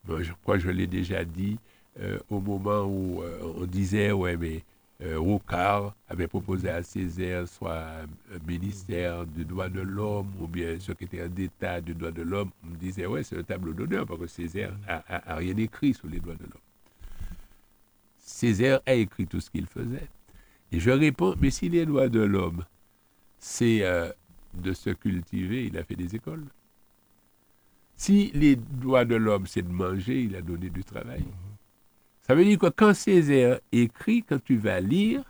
[0.09, 1.59] je crois que je l'ai déjà dit
[2.01, 4.63] euh, au moment où euh, on disait, ouais, mais
[5.03, 7.85] Rocard avait proposé à Césaire soit
[8.33, 12.51] un ministère du droit de l'homme ou bien secrétaire d'État du droit de l'homme.
[12.65, 16.09] On me disait, ouais, c'est un tableau d'honneur parce que Césaire n'a rien écrit sur
[16.09, 16.63] les droits de l'homme.
[18.19, 20.09] Césaire a écrit tout ce qu'il faisait.
[20.73, 22.65] Et je réponds, mais si les lois de l'homme,
[23.39, 24.11] c'est euh,
[24.55, 26.45] de se cultiver, il a fait des écoles.
[27.97, 31.25] Si les lois de l'homme, c'est de manger, il a donné du travail.
[32.27, 35.23] Ça veut dire que quand Césaire écrit, quand tu vas lire,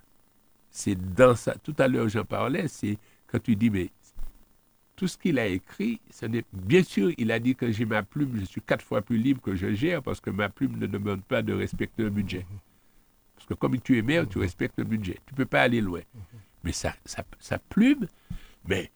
[0.71, 1.55] c'est dans ça.
[1.63, 3.91] Tout à l'heure, j'en parlais, c'est quand tu dis, mais
[4.95, 6.01] tout ce qu'il a écrit,
[6.55, 9.43] bien sûr, il a dit que j'ai ma plume, je suis quatre fois plus libre
[9.43, 12.47] que je gère parce que ma plume ne demande pas de respecter un budget.
[13.35, 15.19] Parce que comme tu es maire, tu respectes le budget.
[15.27, 16.01] Tu ne peux pas aller loin.
[16.65, 16.95] Mais sa,
[17.69, 18.07] plume,
[18.67, 18.91] mais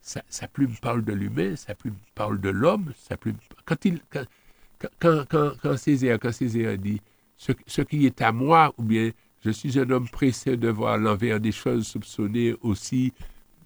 [0.00, 3.36] sa, plume parle de l'humain, sa plume parle de l'homme, sa plume.
[3.64, 4.24] Quand, il, quand,
[4.98, 6.18] quand, quand, quand Césaire
[6.76, 7.00] dit
[7.36, 9.10] ce, qui est à moi, ou bien
[9.44, 13.12] je suis un homme pressé de voir l'envers des choses soupçonnées aussi,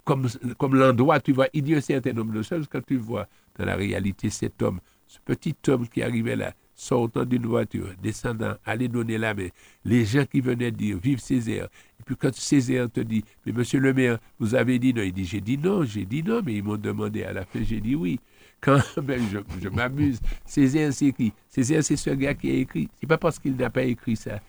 [0.04, 3.28] comme, comme l'endroit, tu vois, il dit un certain nombre de choses quand tu vois
[3.58, 8.54] dans la réalité cet homme, ce petit homme qui arrivait là, sortant d'une voiture, descendant,
[8.64, 9.48] aller donner la main,
[9.84, 11.68] les gens qui venaient dire Vive Césaire.
[11.98, 15.12] Et puis quand Césaire te dit Mais monsieur le maire, vous avez dit non, il
[15.12, 17.80] dit J'ai dit non, j'ai dit non, mais ils m'ont demandé à la fin, j'ai
[17.80, 18.18] dit oui.
[18.60, 19.20] Quand ben,
[19.60, 22.88] je, m'amuse, Césaire c'est qui Césaire c'est ce gars qui a écrit.
[23.00, 24.40] C'est pas parce qu'il n'a pas écrit ça.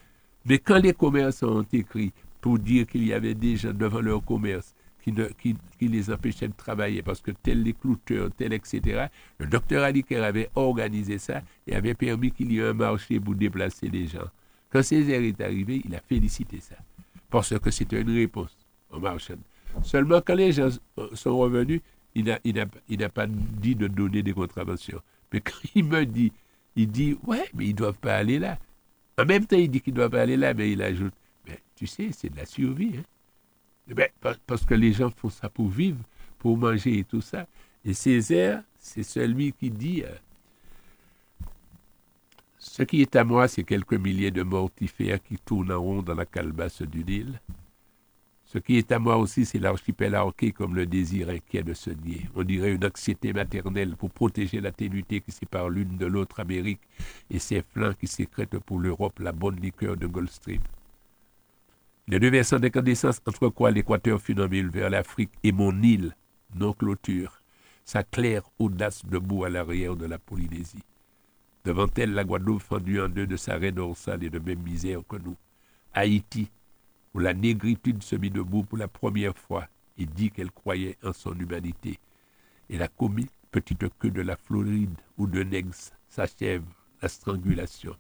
[0.46, 4.24] Mais quand les commerçants ont écrit pour dire qu'il y avait des gens devant leur
[4.24, 9.08] commerce qui, les empêchait de travailler parce que tel les clouteurs, tel, etc.
[9.40, 13.36] Le docteur Aliker avait organisé ça et avait permis qu'il y ait un marché pour
[13.36, 14.30] déplacer les gens.
[14.70, 16.76] Quand Césaire est arrivé, il a félicité ça
[17.30, 18.56] parce que c'était une réponse
[18.92, 19.36] au marché.
[19.84, 20.70] Seulement quand les gens
[21.14, 21.82] sont revenus,
[22.16, 25.02] il n'a pas dit de donner des contraventions.
[25.32, 26.32] Mais quand il me dit,
[26.76, 28.58] il dit, ouais, mais ils ne doivent pas aller là.
[29.18, 31.14] En même temps, il dit qu'ils ne doivent pas aller là, mais il ajoute,
[31.48, 32.94] mais tu sais, c'est de la survie.
[32.98, 33.04] Hein.
[33.94, 34.08] Ben,
[34.48, 36.00] parce que les gens font ça pour vivre,
[36.40, 37.46] pour manger et tout ça.
[37.84, 40.16] Et Césaire, c'est celui qui dit euh,
[42.58, 46.14] Ce qui est à moi, c'est quelques milliers de mortifères qui tournent en rond dans
[46.14, 47.40] la calebasse du Nil.
[48.52, 51.90] Ce qui est à moi aussi, c'est l'archipel arqué comme le désir inquiet de se
[51.90, 52.30] nier.
[52.36, 56.82] On dirait une anxiété maternelle pour protéger la ténuité qui sépare l'une de l'autre Amérique
[57.30, 60.60] et ses flancs qui sécrètent pour l'Europe la bonne liqueur de Goldstream.
[62.10, 66.14] Les deux versants d'incandescence entre quoi l'équateur funambule vers l'Afrique et mon île,
[66.54, 67.42] non clôture,
[67.86, 70.84] sa claire audace debout à l'arrière de la Polynésie.
[71.64, 75.04] Devant elle, la Guadeloupe fendue en deux de sa raie dorsale et de même misère
[75.08, 75.38] que nous.
[75.94, 76.50] Haïti,
[77.14, 81.14] où la négritude se mit debout pour la première fois et dit qu'elle croyait en
[81.14, 82.00] son humanité.
[82.70, 86.64] Et la comique petite queue de la Floride ou de Nex s'achève
[87.02, 87.96] la strangulation.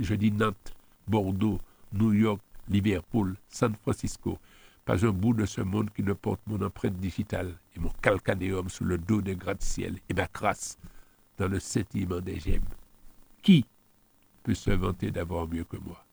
[0.00, 0.74] Je dis Nantes,
[1.06, 1.60] Bordeaux,
[1.92, 4.38] New York, Liverpool, San Francisco,
[4.84, 8.68] pas un bout de ce monde qui ne porte mon empreinte digitale et mon calcanéum
[8.68, 10.78] sous le dos des gratte-ciel et ma crasse
[11.38, 12.62] dans le scintillement des gemmes.
[13.42, 13.64] Qui
[14.42, 16.03] peut se vanter d'avoir mieux que moi?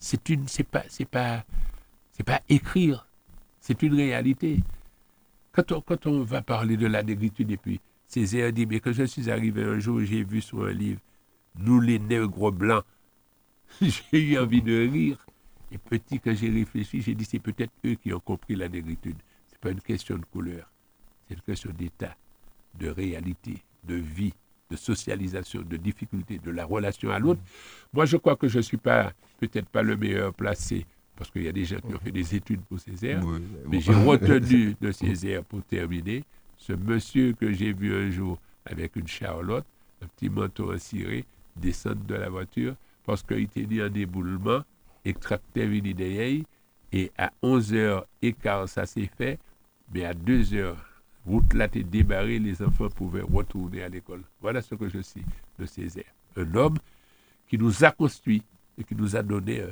[0.00, 1.44] C'est une, c'est pas, c'est pas,
[2.12, 3.06] c'est pas écrire,
[3.60, 4.60] c'est une réalité.
[5.52, 8.92] Quand on, quand on va parler de la négritude et puis Césaire dit, mais quand
[8.92, 11.00] je suis arrivé un jour, j'ai vu sur un livre,
[11.56, 12.84] nous les nègres blancs,
[13.80, 15.24] j'ai eu envie de rire.
[15.70, 19.16] Et petit, quand j'ai réfléchi, j'ai dit c'est peut-être eux qui ont compris la négritude.
[19.48, 20.68] Ce n'est pas une question de couleur,
[21.28, 22.16] c'est une question d'état,
[22.78, 24.34] de réalité, de vie,
[24.70, 27.40] de socialisation, de difficulté, de la relation à l'autre.
[27.92, 31.42] Moi, je crois que je ne suis pas, peut-être pas le meilleur placé, parce qu'il
[31.42, 33.22] y a des gens qui ont fait des études pour Césaire,
[33.68, 36.24] mais j'ai retenu de Césaire, pour terminer,
[36.56, 39.64] ce monsieur que j'ai vu un jour avec une charlotte,
[40.02, 41.24] un petit manteau ciré,
[41.56, 44.62] descendre de la voiture, parce qu'il était dit en éboulement,
[45.04, 45.86] extractait une
[46.92, 49.38] et à 11h15, ça s'est fait,
[49.92, 50.74] mais à 2h,
[51.26, 54.22] route là était débarrée, les enfants pouvaient retourner à l'école.
[54.40, 55.22] Voilà ce que je sais
[55.58, 56.04] de Césaire.
[56.36, 56.78] Un homme
[57.48, 58.42] qui nous a construit
[58.78, 59.62] et qui nous a donné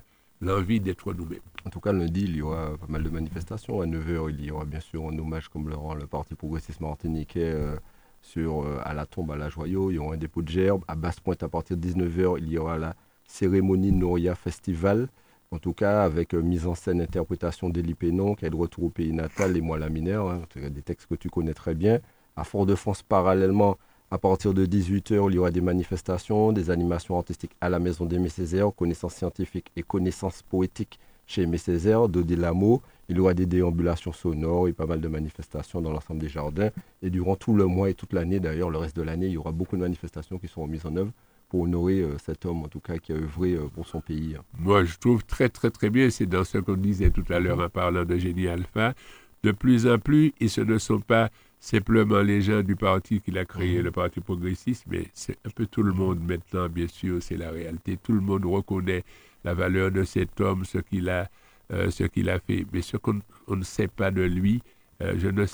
[0.41, 1.41] l'envie d'être nous-mêmes.
[1.65, 3.81] En tout cas, lundi, il y aura pas mal de manifestations.
[3.81, 6.81] À 9h, il y aura bien sûr un hommage comme le rend le Parti progressiste
[6.81, 7.77] martiniquais euh,
[8.21, 9.91] sur, euh, à la tombe à la Joyau.
[9.91, 10.85] Il y aura un dépôt de gerbes.
[10.89, 12.95] À Basse-Pointe, à partir de 19h, il y aura la
[13.27, 15.09] cérémonie Noria Festival.
[15.51, 18.85] En tout cas, avec euh, mise en scène, interprétation d'Elie Pénon, qui est de retour
[18.85, 22.01] au pays natal, et moi la mineur, hein, des textes que tu connais très bien.
[22.37, 23.79] À Fort-de-France, parallèlement,
[24.11, 28.05] à partir de 18h, il y aura des manifestations, des animations artistiques à la Maison
[28.05, 32.83] d'Aimé Césaire, connaissances scientifiques et connaissances poétiques chez Aimé Césaire, Delamo.
[33.09, 36.69] Il y aura des déambulations sonores et pas mal de manifestations dans l'ensemble des jardins.
[37.01, 39.39] Et durant tout le mois et toute l'année, d'ailleurs, le reste de l'année, il y
[39.39, 41.13] aura beaucoup de manifestations qui seront mises en œuvre
[41.49, 44.37] pour honorer euh, cet homme, en tout cas, qui a œuvré euh, pour son pays.
[44.59, 47.61] Moi, je trouve très, très, très bien, c'est dans ce qu'on disait tout à l'heure
[47.61, 48.95] en parlant de Génie Alpha,
[49.43, 51.31] de plus en plus, et ce ne sont pas
[51.61, 55.67] simplement les gens du parti qu'il a créé, le Parti progressiste, mais c'est un peu
[55.67, 57.99] tout le monde maintenant, bien sûr, c'est la réalité.
[58.03, 59.05] Tout le monde reconnaît
[59.45, 61.29] la valeur de cet homme, ce qu'il a,
[61.73, 62.65] euh, ce qu'il a fait.
[62.73, 64.63] Mais ce qu'on ne sait pas de lui,
[65.03, 65.47] euh, je, ne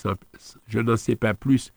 [0.66, 1.72] je n'en sais pas plus,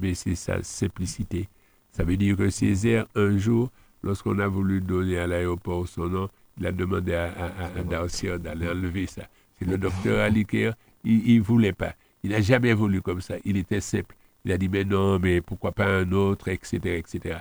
[0.00, 1.48] mais c'est sa simplicité.
[1.92, 3.70] Ça veut dire que Césaire, un jour,
[4.02, 6.28] lorsqu'on a voulu donner à l'aéroport son nom,
[6.58, 9.22] il a demandé à, à, d'aller enlever ça.
[9.58, 10.72] C'est le docteur Aliker,
[11.04, 11.94] il ne voulait pas.
[12.22, 13.34] Il n'a jamais voulu comme ça.
[13.44, 14.14] Il était simple.
[14.44, 17.38] Il a dit, mais non, mais pourquoi pas un autre, etc., etc.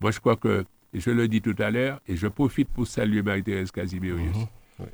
[0.00, 3.22] Moi, je crois que, je le dis tout à l'heure, et je profite pour saluer
[3.22, 4.36] Marie-Thérèse Casimirius.
[4.36, 4.86] Mhm.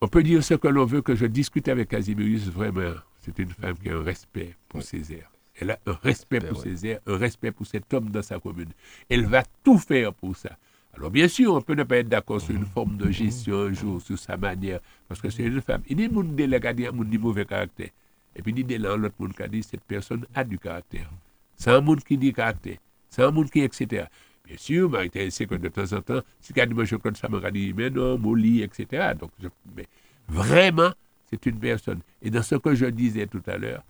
[0.00, 2.94] On peut dire ce que l'on veut, que je discute avec Casimirius, vraiment.
[3.20, 5.30] C'est une femme qui a un respect pour Césaire.
[5.60, 8.70] Elle a un respect ben pour Césaire, un respect pour cet homme dans sa commune.
[9.08, 10.56] Elle va tout faire pour ça.
[10.96, 13.72] Alors, bien sûr, on peut ne pas être d'accord sur une forme de gestion un
[13.72, 15.82] jour, sur sa manière, parce que c'est une femme.
[15.88, 17.90] Il dit, mon délégué, mon mauvais caractère.
[18.36, 21.10] Et puis, il dit, là, l'autre monde qui a dit, cette personne a du caractère.
[21.56, 22.78] C'est un monde qui dit caractère.
[23.10, 24.06] C'est un monde qui, etc.
[24.44, 27.28] Bien sûr, Marie sait que de temps en temps, si quelqu'un dit, je connais ça,
[27.28, 29.14] m'a dit, mais non, Molly, etc.
[29.18, 29.30] Donc,
[29.74, 29.86] mais
[30.28, 30.90] vraiment,
[31.30, 32.00] c'est une personne.
[32.22, 33.82] Et dans ce que je disais tout à l'heure,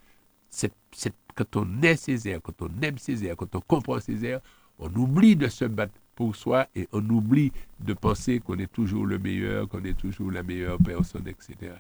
[1.35, 4.41] quand on est Césaire, quand on aime Césaire, quand on comprend Césaire,
[4.79, 9.07] on oublie de se battre pour soi et on oublie de penser qu'on est toujours
[9.07, 11.73] le meilleur, qu'on est toujours la meilleure personne, etc.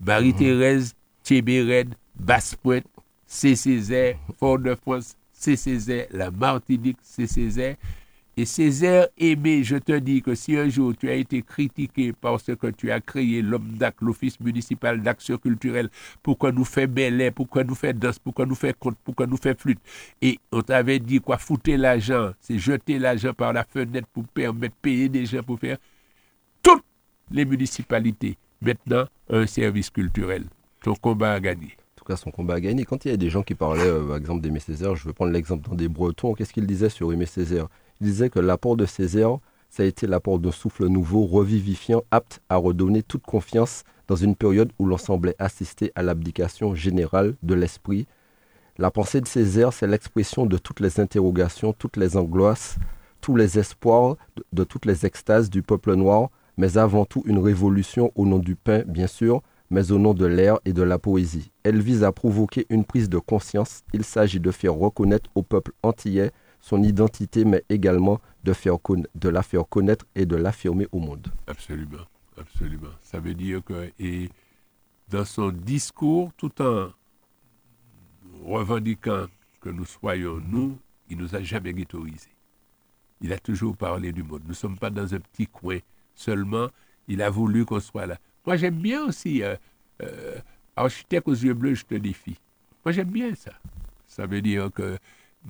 [0.00, 0.94] Marie-Thérèse
[1.24, 2.86] Tchébéred, Basse-Pointe,
[3.26, 7.76] Césaire, Fort-de-France, c'est Césaire, la Martinique, c'est Césaire.
[8.38, 12.44] Et Césaire aimé, je te dis que si un jour tu as été critiqué parce
[12.44, 15.90] que tu as créé l'OMDAC, l'Office municipal d'action culturelle,
[16.22, 19.58] pourquoi nous fait ballet, pourquoi nous fait danse, pourquoi nous fait conte, pourquoi nous fait
[19.58, 19.80] flûte,
[20.22, 24.76] et on t'avait dit quoi, fouter l'argent, c'est jeter l'argent par la fenêtre pour permettre
[24.76, 25.76] payer des gens pour faire
[26.62, 26.84] toutes
[27.30, 30.44] les municipalités maintenant un service culturel.
[30.82, 31.76] Ton combat à gagner.
[31.96, 32.84] En tout cas, son combat à gagner.
[32.84, 35.12] Quand il y a des gens qui parlaient, euh, par exemple, d'Aimé Césaire, je veux
[35.12, 37.68] prendre l'exemple dans des Bretons, qu'est-ce qu'ils disaient sur Aimé Césaire?
[38.00, 39.38] Il disait que l'apport de Césaire,
[39.68, 44.36] ça a été l'apport d'un souffle nouveau, revivifiant, apte à redonner toute confiance dans une
[44.36, 48.06] période où l'on semblait assister à l'abdication générale de l'esprit.
[48.78, 52.76] La pensée de Césaire, c'est l'expression de toutes les interrogations, toutes les angoisses,
[53.20, 57.38] tous les espoirs, de, de toutes les extases du peuple noir, mais avant tout une
[57.38, 60.98] révolution au nom du pain, bien sûr, mais au nom de l'air et de la
[60.98, 61.50] poésie.
[61.62, 63.82] Elle vise à provoquer une prise de conscience.
[63.94, 66.30] Il s'agit de faire reconnaître au peuple antillais
[66.62, 68.52] son identité, mais également de,
[69.28, 71.28] la faire connaître et de l'affirmer au monde.
[71.46, 72.06] Absolument,
[72.38, 72.92] absolument.
[73.02, 74.30] Ça veut dire que, et
[75.08, 76.90] dans son discours, tout en
[78.44, 79.26] revendiquant
[79.60, 80.78] que nous soyons nous,
[81.10, 82.30] il nous a jamais ghettoisés.
[83.20, 84.42] Il a toujours parlé du monde.
[84.44, 85.78] Nous ne sommes pas dans un petit coin
[86.14, 86.68] seulement.
[87.08, 88.18] Il a voulu qu'on soit là.
[88.46, 89.56] Moi, j'aime bien aussi euh,
[90.02, 90.38] euh,
[90.76, 92.38] architecte aux yeux bleus, je te défie.
[92.84, 93.52] Moi, j'aime bien ça.
[94.06, 94.96] Ça veut dire que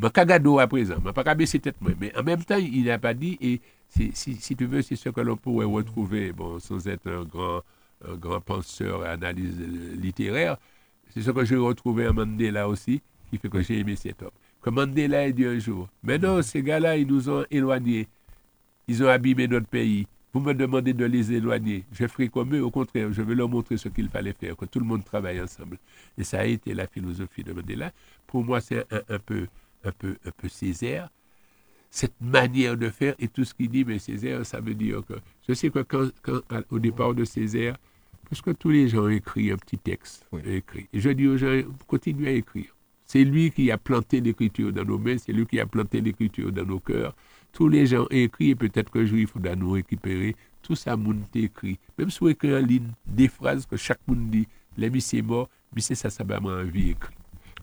[0.01, 3.15] ma cagado à présent, ma pas baisser tête mais en même temps, il n'a pas
[3.15, 7.25] dit, et si, tu veux, c'est ce que l'on pourrait retrouver, bon, sans être un
[7.25, 7.63] grand,
[8.09, 9.59] un grand penseur analyse
[10.01, 10.57] littéraire,
[11.11, 14.31] c'est ce que j'ai retrouvé à Mandela aussi, qui fait que j'ai aimé cet homme.
[14.63, 18.09] Que Mandela a dit un jour, mais non, ces gars-là, ils nous ont éloignés,
[18.89, 21.85] ils ont abîmé notre pays, vous me demandez de les éloigner.
[21.93, 22.63] Je ferai comme eux.
[22.63, 25.41] Au contraire, je vais leur montrer ce qu'il fallait faire, que tout le monde travaille
[25.41, 25.79] ensemble.
[26.17, 27.93] Et ça a été la philosophie de Mandela.
[28.27, 29.47] Pour moi, c'est un, peu,
[29.85, 31.11] un, peu, un peu Césaire.
[31.91, 35.15] Cette manière de faire et tout ce qu'il dit, mais Césaire, ça veut dire que.
[35.47, 36.11] Je sais que quand,
[36.71, 37.77] au départ de Césaire,
[38.29, 40.27] parce que tous les gens ont écrit un petit texte.
[40.47, 40.89] Écrit.
[40.93, 42.75] Et je dis aux gens, continuez à écrire.
[43.05, 46.51] C'est lui qui a planté l'écriture dans nos mains, c'est lui qui a planté l'écriture
[46.51, 47.15] dans nos cœurs.
[47.53, 50.35] Tous les gens écrit, et peut-être que jour il faudra nous récupérer.
[50.63, 51.79] Tout ça, monde écrit.
[51.99, 55.51] Même si on écrit en ligne des phrases que chaque monde dit, les c'est mort,
[55.75, 57.15] mais c'est ça, ça m'a envie écrit.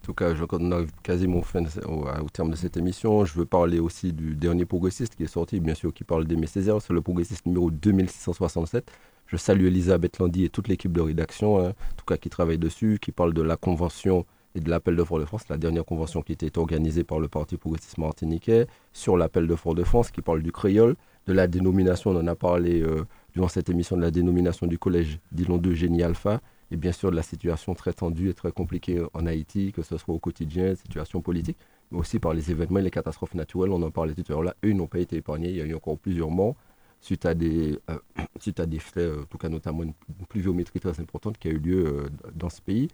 [0.09, 3.25] Tout cas, je, on a quasiment fin au, terme de cette émission.
[3.25, 6.47] Je veux parler aussi du dernier progressiste qui est sorti, bien sûr, qui parle d'Aimé
[6.47, 6.81] Césaire.
[6.81, 8.91] C'est le progressiste numéro 2667.
[9.27, 12.57] Je salue Elisabeth Landy et toute l'équipe de rédaction, hein, en tout cas qui travaille
[12.57, 16.31] dessus, qui parle de la convention et de l'appel de Fort-de-France, la dernière convention qui
[16.31, 20.95] était organisée par le Parti progressiste martiniquais sur l'appel de Fort-de-France, qui parle du créole,
[21.27, 24.79] de la dénomination, on en a parlé euh, durant cette émission, de la dénomination du
[24.79, 26.41] collège Dillon 2 Génie Alpha,
[26.71, 29.97] et bien sûr de la situation très tendue et très compliquée en Haïti, que ce
[29.97, 31.57] soit au quotidien, situation politique,
[31.91, 34.43] mais aussi par les événements et les catastrophes naturelles, on en parlait tout à l'heure
[34.43, 36.55] là, eux n'ont pas été épargnés, il y a eu encore plusieurs morts,
[37.01, 37.97] suite à des, euh,
[38.39, 39.93] suite à des faits, euh, en tout cas notamment une,
[40.27, 42.89] pluviométrie très importante qui a eu lieu euh, dans ce pays.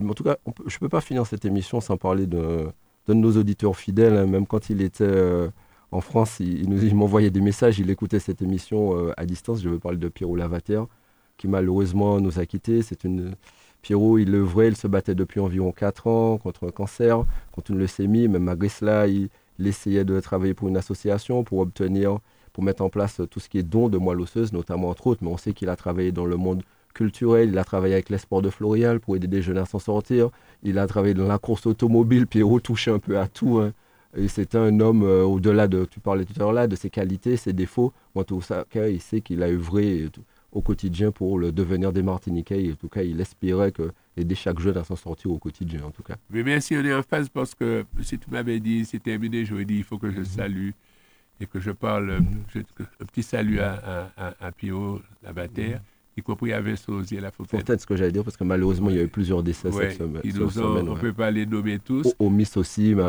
[0.00, 2.72] En tout cas, je ne peux pas finir cette émission sans parler d'un
[3.08, 4.26] de, nos auditeurs fidèles, hein.
[4.26, 5.50] même quand il était
[5.90, 9.60] en France, il, il m'envoyait des messages, il écoutait cette émission à distance.
[9.60, 10.80] Je veux parler de Pierrot Lavater,
[11.40, 12.82] qui malheureusement nous a quittés.
[12.82, 13.34] C'est une...
[13.80, 17.78] Pierrot, il œuvrait, il se battait depuis environ 4 ans contre un cancer, contre une
[17.78, 18.28] leucémie.
[18.28, 22.18] Même malgré cela, il, essayait de travailler pour une association pour obtenir
[22.52, 25.22] pour mettre en place tout ce qui est don de moelle osseuse, notamment entre autres,
[25.22, 26.62] mais on sait qu'il a travaillé dans le monde
[26.94, 30.30] culturel, il a travaillé avec l'espoir de Florial pour aider des jeunes à s'en sortir,
[30.62, 33.58] il a travaillé dans la course automobile, Pierrot touchait un peu à tout.
[33.58, 33.72] Hein.
[34.16, 36.90] Et c'est un homme, euh, au-delà de, tu parlais tout à l'heure là, de ses
[36.90, 40.08] qualités, ses défauts, en tout cas, il sait qu'il a œuvré
[40.52, 42.64] au quotidien pour le devenir des Martiniquais.
[42.64, 45.82] Et en tout cas, il espérait que aider chaque jeune à s'en sortir au quotidien,
[45.84, 46.16] en tout cas.
[46.30, 49.64] Mais merci, on est en phase parce que si tu m'avais dit, c'est terminé, j'aurais
[49.64, 50.24] dit, il faut que je mhm.
[50.24, 50.70] salue
[51.40, 55.78] et que je parle, un petit salut à, à, à Pio Lavater,
[56.16, 57.60] y compris à Vincent Osier La Fontaine.
[57.60, 59.98] Fontaine, ce que j'allais dire, parce que malheureusement, il y a eu plusieurs décès cette,
[59.98, 60.22] semaine,
[60.88, 62.14] On ne peut pas les nommer tous.
[62.18, 63.02] Au, Miss aussi, mais,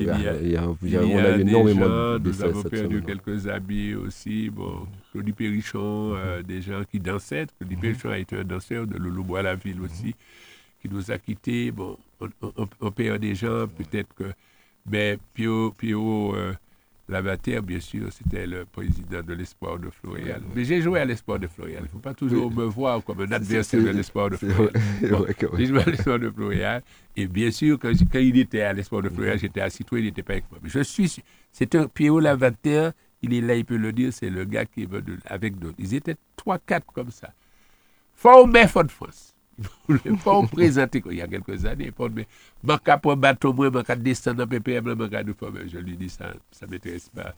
[0.00, 2.44] il y a, il y a, il y a, on a eu énormément de décès.
[2.44, 4.50] Nous avons perdu quelques amis aussi.
[4.50, 7.46] Bon, Claudie Perrichon, euh, des gens qui dansaient.
[7.58, 10.14] Claudie Perrichon a été un danseur de Loulou Bois la ville aussi,
[10.80, 11.70] qui nous a quittés.
[11.70, 14.24] Bon, on, on, on perd des gens, peut-être que.
[14.88, 16.54] Mais Pio, Pio euh,
[17.08, 20.42] Lavater, bien sûr, c'était le président de l'Espoir de Florial.
[20.54, 21.82] Mais j'ai joué à l'Espoir de Florial.
[21.82, 24.72] Il ne faut pas toujours me voir comme un adversaire de l'Espoir de Florial.
[25.56, 26.82] j'ai joué à l'Espoir de Florial.
[27.14, 30.24] Et bien sûr, quand, il était à l'Espoir de Florial, j'étais à Citoyen, il n'était
[30.24, 30.58] pas avec moi.
[30.62, 31.22] Mais je suis.
[31.52, 32.90] C'est un Pierrot Lavater,
[33.22, 34.88] il est là, il peut le dire, c'est le gars qui est
[35.26, 35.76] avec d'autres.
[35.78, 37.32] Ils étaient trois, quatre comme ça.
[38.14, 41.92] Fort fort de France ne voulait pas me présenter il y a quelques années.
[41.98, 42.26] Mais
[42.64, 45.08] je ne un bateau, je ne descendre dans PPM,
[45.68, 47.34] je lui dis ça, ça ne m'intéresse pas.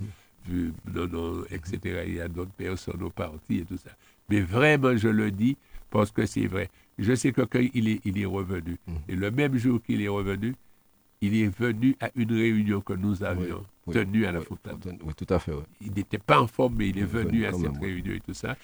[0.46, 2.04] Vu, non, non, etc.
[2.06, 3.90] Il y a d'autres personnes au parti et tout ça.
[4.28, 5.56] Mais vraiment, je le dis
[5.90, 6.70] parce que c'est vrai.
[6.98, 8.92] Je sais que quand il est, il est revenu, mm.
[9.08, 10.54] et le même jour qu'il est revenu,
[11.20, 14.78] il est venu à une réunion que nous avions tenue à la Fontaine.
[15.02, 15.52] Oui, tout à fait.
[15.80, 18.56] Il n'était pas en forme, mais il est venu à cette réunion et tout ça.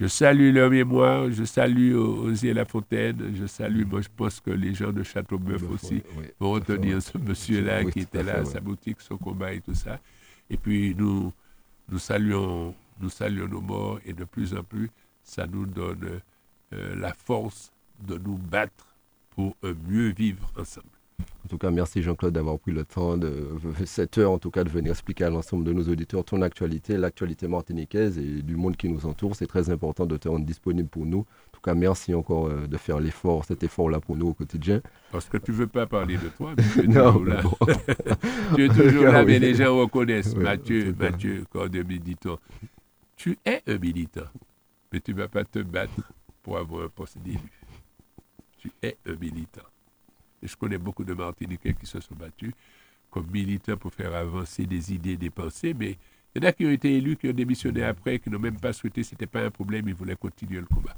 [0.00, 4.72] Je salue leur mémoire, je salue Osier Lafontaine, je salue, moi je pense que les
[4.72, 6.02] gens de Châteauneuf aussi
[6.38, 9.98] vont retenir ce monsieur-là qui était là, sa boutique, son combat et tout ça.
[10.48, 11.32] Et puis nous,
[11.88, 14.88] nous, saluons, nous saluons nos morts et de plus en plus,
[15.24, 16.20] ça nous donne
[16.72, 17.72] euh, la force
[18.06, 18.94] de nous battre
[19.30, 19.56] pour
[19.88, 20.97] mieux vivre ensemble.
[21.48, 23.48] En tout cas, merci Jean-Claude d'avoir pris le temps de
[23.86, 26.98] cette heure, en tout cas, de venir expliquer à l'ensemble de nos auditeurs ton actualité,
[26.98, 29.34] l'actualité martiniquaise et du monde qui nous entoure.
[29.34, 31.20] C'est très important de te rendre disponible pour nous.
[31.20, 34.82] En tout cas, merci encore euh, de faire l'effort, cet effort-là pour nous au quotidien.
[35.10, 37.42] Parce que tu ne veux pas parler de toi, mais tu es toujours là.
[38.54, 40.36] tu es toujours là, mais les gens reconnaissent.
[40.36, 42.38] Mathieu, Mathieu, corps de militant.
[43.16, 44.28] Tu es un militant,
[44.92, 46.12] mais tu ne vas pas te battre
[46.42, 47.38] pour avoir un poste d'élu.
[48.58, 49.62] Tu es un militant.
[50.42, 52.52] Et je connais beaucoup de Martiniquais qui se sont battus
[53.10, 55.96] comme militants pour faire avancer des idées, des pensées, mais
[56.34, 58.58] il y en a qui ont été élus, qui ont démissionné après, qui n'ont même
[58.58, 60.94] pas souhaité, ce n'était pas un problème, ils voulaient continuer le combat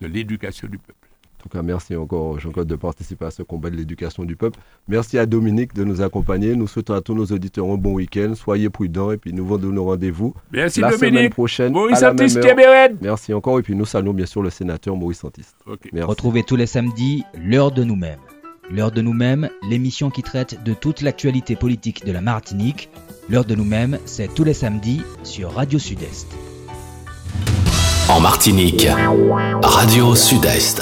[0.00, 1.08] de l'éducation du peuple.
[1.38, 4.60] En tout cas, merci encore, Jean-Claude, de participer à ce combat de l'éducation du peuple.
[4.86, 6.54] Merci à Dominique de nous accompagner.
[6.54, 8.34] Nous souhaitons à tous nos auditeurs un bon week-end.
[8.36, 11.16] Soyez prudents et puis nous vous donnons rendez-vous merci la Dominique.
[11.18, 11.72] semaine prochaine.
[11.72, 12.38] Maurice à Santiste,
[13.00, 13.58] Merci encore.
[13.58, 15.56] Et puis nous saluons bien sûr le sénateur Maurice Santiste.
[15.66, 18.20] Retrouvez tous les samedis l'heure de nous-mêmes.
[18.70, 22.88] L'heure de nous-mêmes, l'émission qui traite de toute l'actualité politique de la Martinique.
[23.28, 26.28] L'heure de nous-mêmes, c'est tous les samedis sur Radio Sud-Est.
[28.08, 28.86] En Martinique,
[29.62, 30.80] Radio Sud-Est.